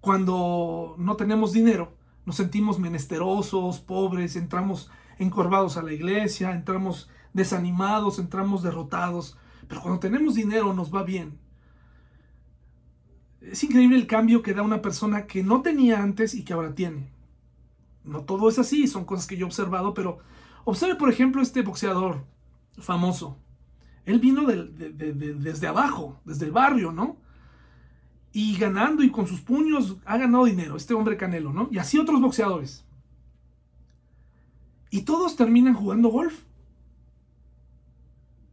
[0.00, 1.94] Cuando no tenemos dinero,
[2.24, 9.36] nos sentimos menesterosos, pobres, entramos encorvados a la iglesia, entramos desanimados, entramos derrotados.
[9.68, 11.38] Pero cuando tenemos dinero nos va bien.
[13.40, 16.74] Es increíble el cambio que da una persona que no tenía antes y que ahora
[16.74, 17.08] tiene.
[18.04, 20.18] No todo es así, son cosas que yo he observado, pero
[20.64, 22.24] observe por ejemplo este boxeador
[22.78, 23.38] famoso.
[24.04, 27.18] Él vino desde abajo, desde el barrio, ¿no?
[28.32, 31.68] Y ganando y con sus puños ha ganado dinero, este hombre Canelo, ¿no?
[31.70, 32.84] Y así otros boxeadores.
[34.90, 36.42] Y todos terminan jugando golf.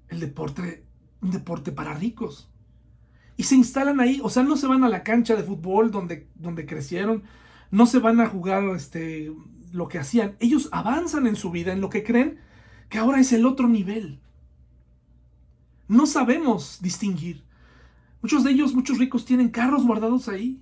[0.10, 0.86] El deporte
[1.22, 2.50] un deporte para ricos.
[3.38, 6.28] Y se instalan ahí, o sea, no se van a la cancha de fútbol donde,
[6.36, 7.24] donde crecieron,
[7.72, 9.32] no se van a jugar este,
[9.72, 10.36] lo que hacían.
[10.40, 12.40] Ellos avanzan en su vida, en lo que creen
[12.90, 14.20] que ahora es el otro nivel.
[15.88, 17.44] No sabemos distinguir.
[18.22, 20.62] Muchos de ellos, muchos ricos, tienen carros guardados ahí.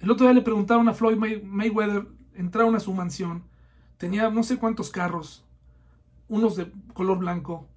[0.00, 3.44] El otro día le preguntaron a Floyd Mayweather, entraron a su mansión,
[3.98, 5.44] tenía no sé cuántos carros,
[6.28, 7.68] unos de color blanco,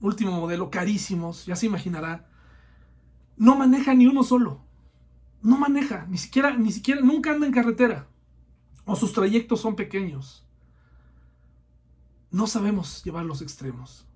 [0.00, 2.28] último modelo, carísimos, ya se imaginará,
[3.36, 4.63] no maneja ni uno solo.
[5.44, 8.08] No maneja, ni siquiera, ni siquiera, nunca anda en carretera.
[8.84, 10.44] O sus trayectos son pequeños.
[12.32, 14.08] No sabemos llevar los extremos.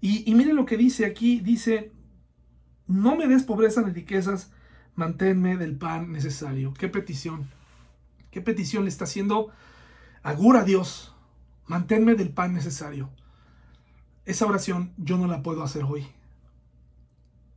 [0.00, 1.92] Y, y miren lo que dice aquí, dice,
[2.86, 4.50] no me des pobreza ni riquezas,
[4.94, 6.72] manténme del pan necesario.
[6.72, 7.50] Qué petición.
[8.30, 9.50] Qué petición le está haciendo
[10.22, 11.14] Agur a Dios.
[11.66, 13.10] Manténme del pan necesario
[14.30, 16.06] esa oración yo no la puedo hacer hoy.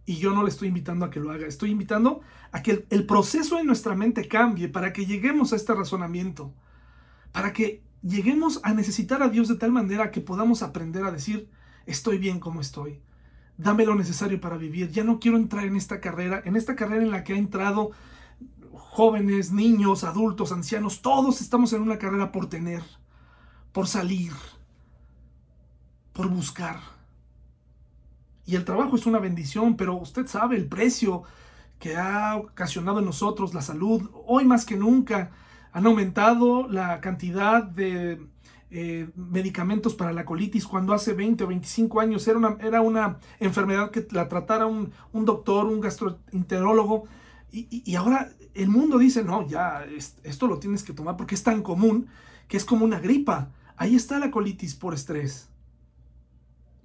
[0.05, 1.47] Y yo no le estoy invitando a que lo haga.
[1.47, 5.73] Estoy invitando a que el, proceso en nuestra mente cambie para que lleguemos a este
[5.73, 6.53] razonamiento.
[7.31, 11.49] Para que lleguemos a necesitar a Dios de tal manera que podamos aprender a decir,
[11.85, 12.99] estoy bien como estoy.
[13.57, 14.91] Dame lo necesario para vivir.
[14.91, 17.91] Ya no quiero entrar en esta carrera, en esta carrera en la que ha entrado
[18.73, 21.01] jóvenes, niños, adultos, ancianos.
[21.01, 22.83] Todos estamos en una carrera por tener,
[23.71, 24.33] por salir,
[26.11, 26.79] por buscar.
[28.45, 31.23] Y el trabajo es una bendición, pero usted sabe el precio
[31.79, 34.09] que ha ocasionado en nosotros la salud.
[34.25, 35.31] Hoy más que nunca
[35.71, 38.19] han aumentado la cantidad de
[38.69, 43.19] eh, medicamentos para la colitis cuando hace 20 o 25 años era una, era una
[43.39, 47.03] enfermedad que la tratara un, doctor, un gastroenterólogo.
[47.51, 49.85] Y, y, ahora el mundo dice, no, ya,
[50.23, 52.07] esto lo tienes que tomar porque es tan común
[52.47, 53.51] que es como una gripa.
[53.77, 55.49] Ahí está la colitis por estrés.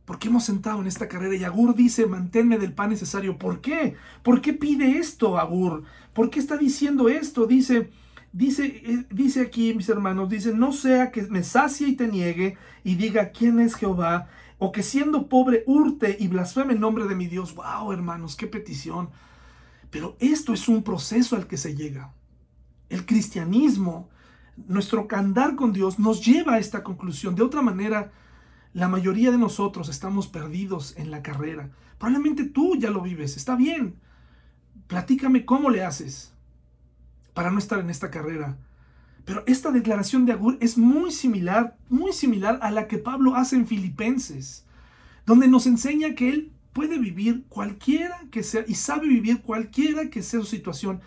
[0.09, 1.36] ¿Por qué hemos sentado en esta carrera?
[1.36, 3.36] Y Agur dice, manténme del pan necesario.
[3.36, 3.94] ¿Por qué?
[4.22, 5.84] ¿Por qué pide esto, Agur?
[6.14, 7.46] ¿Por qué está diciendo esto?
[7.46, 7.90] Dice,
[8.32, 12.56] dice, eh, dice aquí, mis hermanos, dice, no sea que me sacie y te niegue
[12.84, 17.14] y diga quién es Jehová, o que siendo pobre hurte y blasfeme en nombre de
[17.14, 17.54] mi Dios.
[17.54, 19.11] Wow, hermanos, qué petición.
[19.90, 22.14] Pero esto es un proceso al que se llega.
[22.88, 24.09] El cristianismo,
[24.68, 27.34] nuestro andar con Dios, nos lleva a esta conclusión.
[27.34, 28.11] De otra manera,
[28.74, 31.70] La mayoría de nosotros estamos perdidos en la carrera.
[31.98, 33.96] Probablemente tú ya lo vives, está bien.
[34.86, 36.32] Platícame cómo le haces
[37.34, 38.58] para no estar en esta carrera.
[39.24, 43.56] Pero esta declaración de Agur es muy similar, muy similar a la que Pablo hace
[43.56, 44.64] en Filipenses,
[45.26, 50.22] donde nos enseña que él puede vivir cualquiera que sea y sabe vivir cualquiera que
[50.22, 51.00] sea su situación.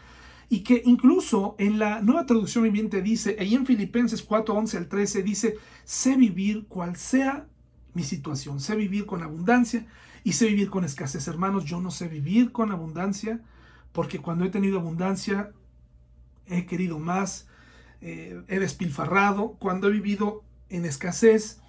[0.50, 4.88] Y que incluso en la nueva traducción viviente dice, ahí en Filipenses 4, 11 al
[4.88, 7.48] 13 dice, sé vivir cual sea
[7.94, 9.86] mi situación, sé vivir con abundancia
[10.24, 11.28] y sé vivir con escasez.
[11.28, 13.42] Hermanos, yo no sé vivir con abundancia
[13.92, 15.52] porque cuando he tenido abundancia
[16.46, 17.48] he querido más,
[18.02, 21.62] eh, he despilfarrado, cuando he vivido en escasez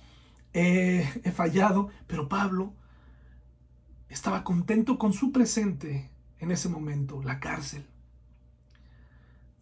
[0.55, 2.75] he fallado, pero Pablo
[4.09, 7.87] estaba contento con su presente en ese momento, la cárcel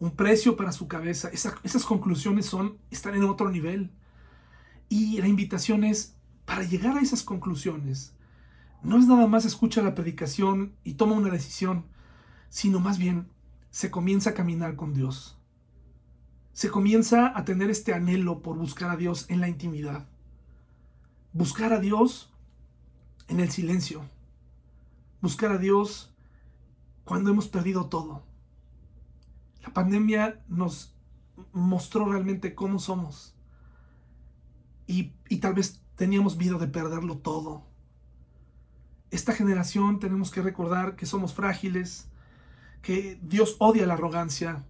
[0.01, 1.29] un precio para su cabeza.
[1.29, 3.91] esas conclusiones son, están en otro nivel.
[4.89, 8.13] Y la invitación es, para llegar a esas conclusiones,
[8.83, 11.85] no es nada más escucha la predicación y toma una decisión,
[12.49, 13.29] sino más bien
[13.69, 15.37] se comienza a caminar con Dios.
[16.53, 20.09] Se comienza a tener este anhelo por buscar a Dios en la intimidad.
[21.31, 22.33] Buscar a Dios
[23.27, 24.03] en el silencio.
[25.21, 26.13] Buscar a Dios
[27.05, 28.23] cuando hemos perdido todo
[29.63, 30.93] la pandemia nos
[31.53, 33.35] mostró realmente cómo somos.
[34.87, 37.63] Y, tal vez teníamos miedo de perderlo todo.
[39.09, 42.07] Esta generación tenemos que recordar que somos frágiles,
[42.81, 44.65] que Dios odia la arrogancia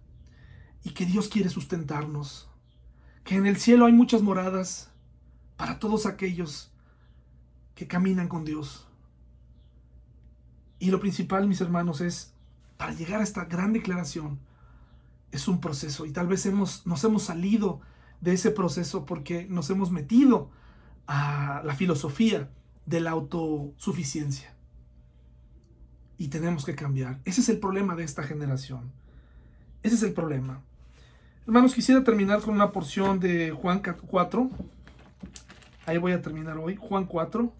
[0.82, 2.48] y que Dios quiere sustentarnos.
[3.24, 4.90] Que en el cielo hay muchas moradas
[5.56, 6.72] para todos aquellos
[7.74, 8.88] que caminan con Dios.
[10.78, 12.34] Y lo principal, mis hermanos, es
[12.76, 14.40] para llegar a esta gran declaración,
[15.30, 17.80] es un proceso y tal vez hemos, nos hemos salido
[18.20, 20.50] de ese proceso porque nos hemos metido
[21.06, 22.48] a la filosofía
[22.86, 24.54] de la autosuficiencia.
[26.18, 27.20] Y tenemos que cambiar.
[27.24, 28.92] Ese es el problema de esta generación.
[29.82, 30.62] Ese es el problema.
[31.46, 34.50] Hermanos, quisiera terminar con una porción de Juan 4.
[35.86, 36.76] Ahí voy a terminar hoy.
[36.76, 37.52] Juan 4.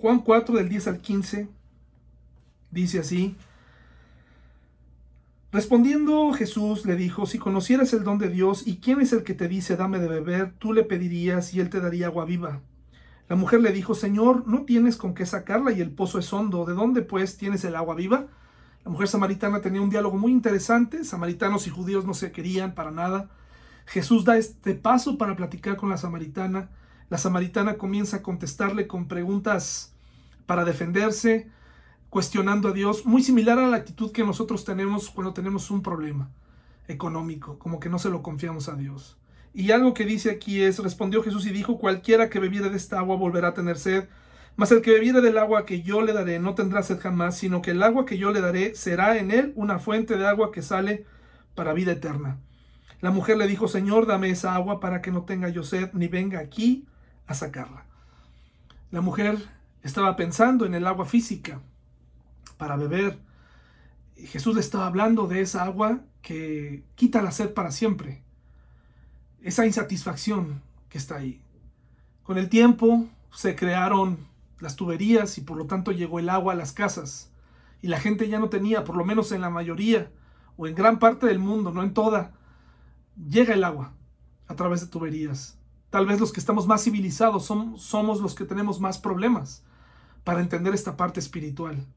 [0.00, 1.48] Juan 4 del 10 al 15
[2.70, 3.36] dice así.
[5.52, 9.34] Respondiendo Jesús le dijo, si conocieras el don de Dios y quién es el que
[9.34, 12.62] te dice dame de beber, tú le pedirías y él te daría agua viva.
[13.28, 16.64] La mujer le dijo, Señor, no tienes con qué sacarla y el pozo es hondo,
[16.64, 18.28] ¿de dónde pues tienes el agua viva?
[18.82, 22.90] La mujer samaritana tenía un diálogo muy interesante, samaritanos y judíos no se querían para
[22.90, 23.28] nada.
[23.84, 26.70] Jesús da este paso para platicar con la samaritana.
[27.10, 29.92] La samaritana comienza a contestarle con preguntas
[30.46, 31.50] para defenderse,
[32.12, 36.30] cuestionando a Dios, muy similar a la actitud que nosotros tenemos cuando tenemos un problema
[36.86, 39.16] económico, como que no se lo confiamos a Dios.
[39.54, 42.98] Y algo que dice aquí es, respondió Jesús y dijo, cualquiera que bebiere de esta
[42.98, 44.10] agua volverá a tener sed,
[44.56, 47.62] mas el que bebiere del agua que yo le daré no tendrá sed jamás, sino
[47.62, 50.60] que el agua que yo le daré será en él una fuente de agua que
[50.60, 51.06] sale
[51.54, 52.40] para vida eterna.
[53.00, 56.08] La mujer le dijo, Señor, dame esa agua para que no tenga yo sed, ni
[56.08, 56.84] venga aquí
[57.26, 57.86] a sacarla.
[58.90, 59.38] La mujer
[59.82, 61.62] estaba pensando en el agua física,
[62.62, 63.18] para beber.
[64.14, 68.22] Jesús le estaba hablando de esa agua que quita la sed para siempre.
[69.40, 71.42] Esa insatisfacción que está ahí.
[72.22, 74.28] Con el tiempo se crearon
[74.60, 77.32] las tuberías y por lo tanto llegó el agua a las casas.
[77.80, 80.12] Y la gente ya no tenía, por lo menos en la mayoría
[80.56, 82.30] o en gran parte del mundo, no en toda,
[83.28, 83.92] llega el agua
[84.46, 85.58] a través de tuberías.
[85.90, 89.64] Tal vez los que estamos más civilizados somos los que tenemos más problemas
[90.22, 91.88] para entender esta parte espiritual.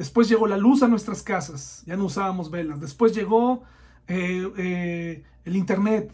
[0.00, 2.80] Después llegó la luz a nuestras casas, ya no usábamos velas.
[2.80, 3.64] Después llegó
[4.08, 6.10] eh, eh, el Internet.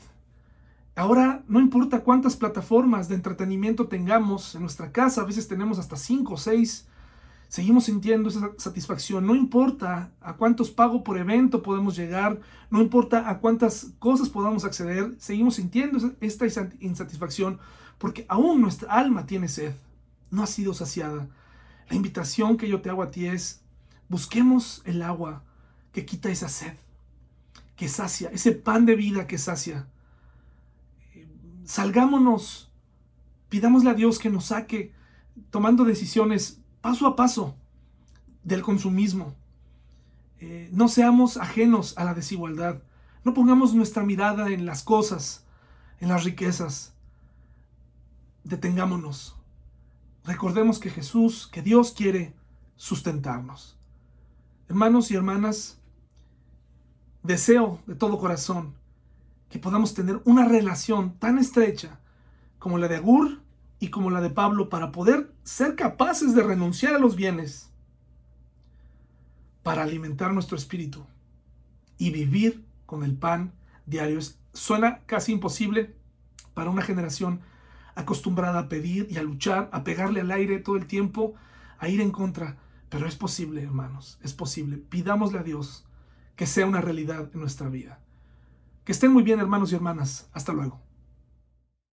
[0.97, 5.95] Ahora no importa cuántas plataformas de entretenimiento tengamos en nuestra casa, a veces tenemos hasta
[5.95, 6.89] cinco o seis,
[7.47, 9.25] seguimos sintiendo esa satisfacción.
[9.25, 14.65] No importa a cuántos pagos por evento podemos llegar, no importa a cuántas cosas podamos
[14.65, 16.45] acceder, seguimos sintiendo esta
[16.81, 17.61] insatisfacción
[17.99, 19.75] porque aún nuestra alma tiene sed,
[20.33, 21.29] no ha sido saciada.
[21.89, 23.63] La invitación que yo te hago a ti es,
[24.09, 25.43] Busquemos el agua
[25.93, 26.75] que quita esa sed,
[27.75, 29.89] que sacia, ese pan de vida que sacia.
[31.65, 32.71] Salgámonos,
[33.49, 34.93] pidámosle a Dios que nos saque
[35.51, 37.57] tomando decisiones paso a paso
[38.45, 39.35] del consumismo.
[40.39, 42.83] Eh, no seamos ajenos a la desigualdad.
[43.25, 45.45] No pongamos nuestra mirada en las cosas,
[46.01, 46.95] en las riquezas.
[48.45, 49.35] Detengámonos.
[50.25, 52.35] Recordemos que Jesús, que Dios quiere
[52.77, 53.76] sustentarnos.
[54.69, 55.79] Hermanos y hermanas,
[57.23, 58.75] deseo de todo corazón
[59.49, 62.01] que podamos tener una relación tan estrecha
[62.59, 63.41] como la de Agur
[63.79, 67.71] y como la de Pablo, para poder ser capaces de renunciar a los bienes,
[69.63, 71.07] para alimentar nuestro espíritu
[71.97, 73.53] y vivir con el pan
[73.87, 74.19] diario.
[74.53, 75.95] suena casi imposible
[76.55, 77.41] para una generación
[77.95, 81.35] acostumbrada a pedir y a luchar, a pegarle al aire todo el tiempo,
[81.79, 82.57] a ir en contra.
[82.89, 84.77] Pero es posible, hermanos, es posible.
[84.77, 85.87] Pidámosle a Dios
[86.37, 87.99] que sea una realidad en nuestra vida.
[88.85, 90.29] Que estén muy bien, hermanos y hermanas.
[90.33, 90.86] Hasta luego.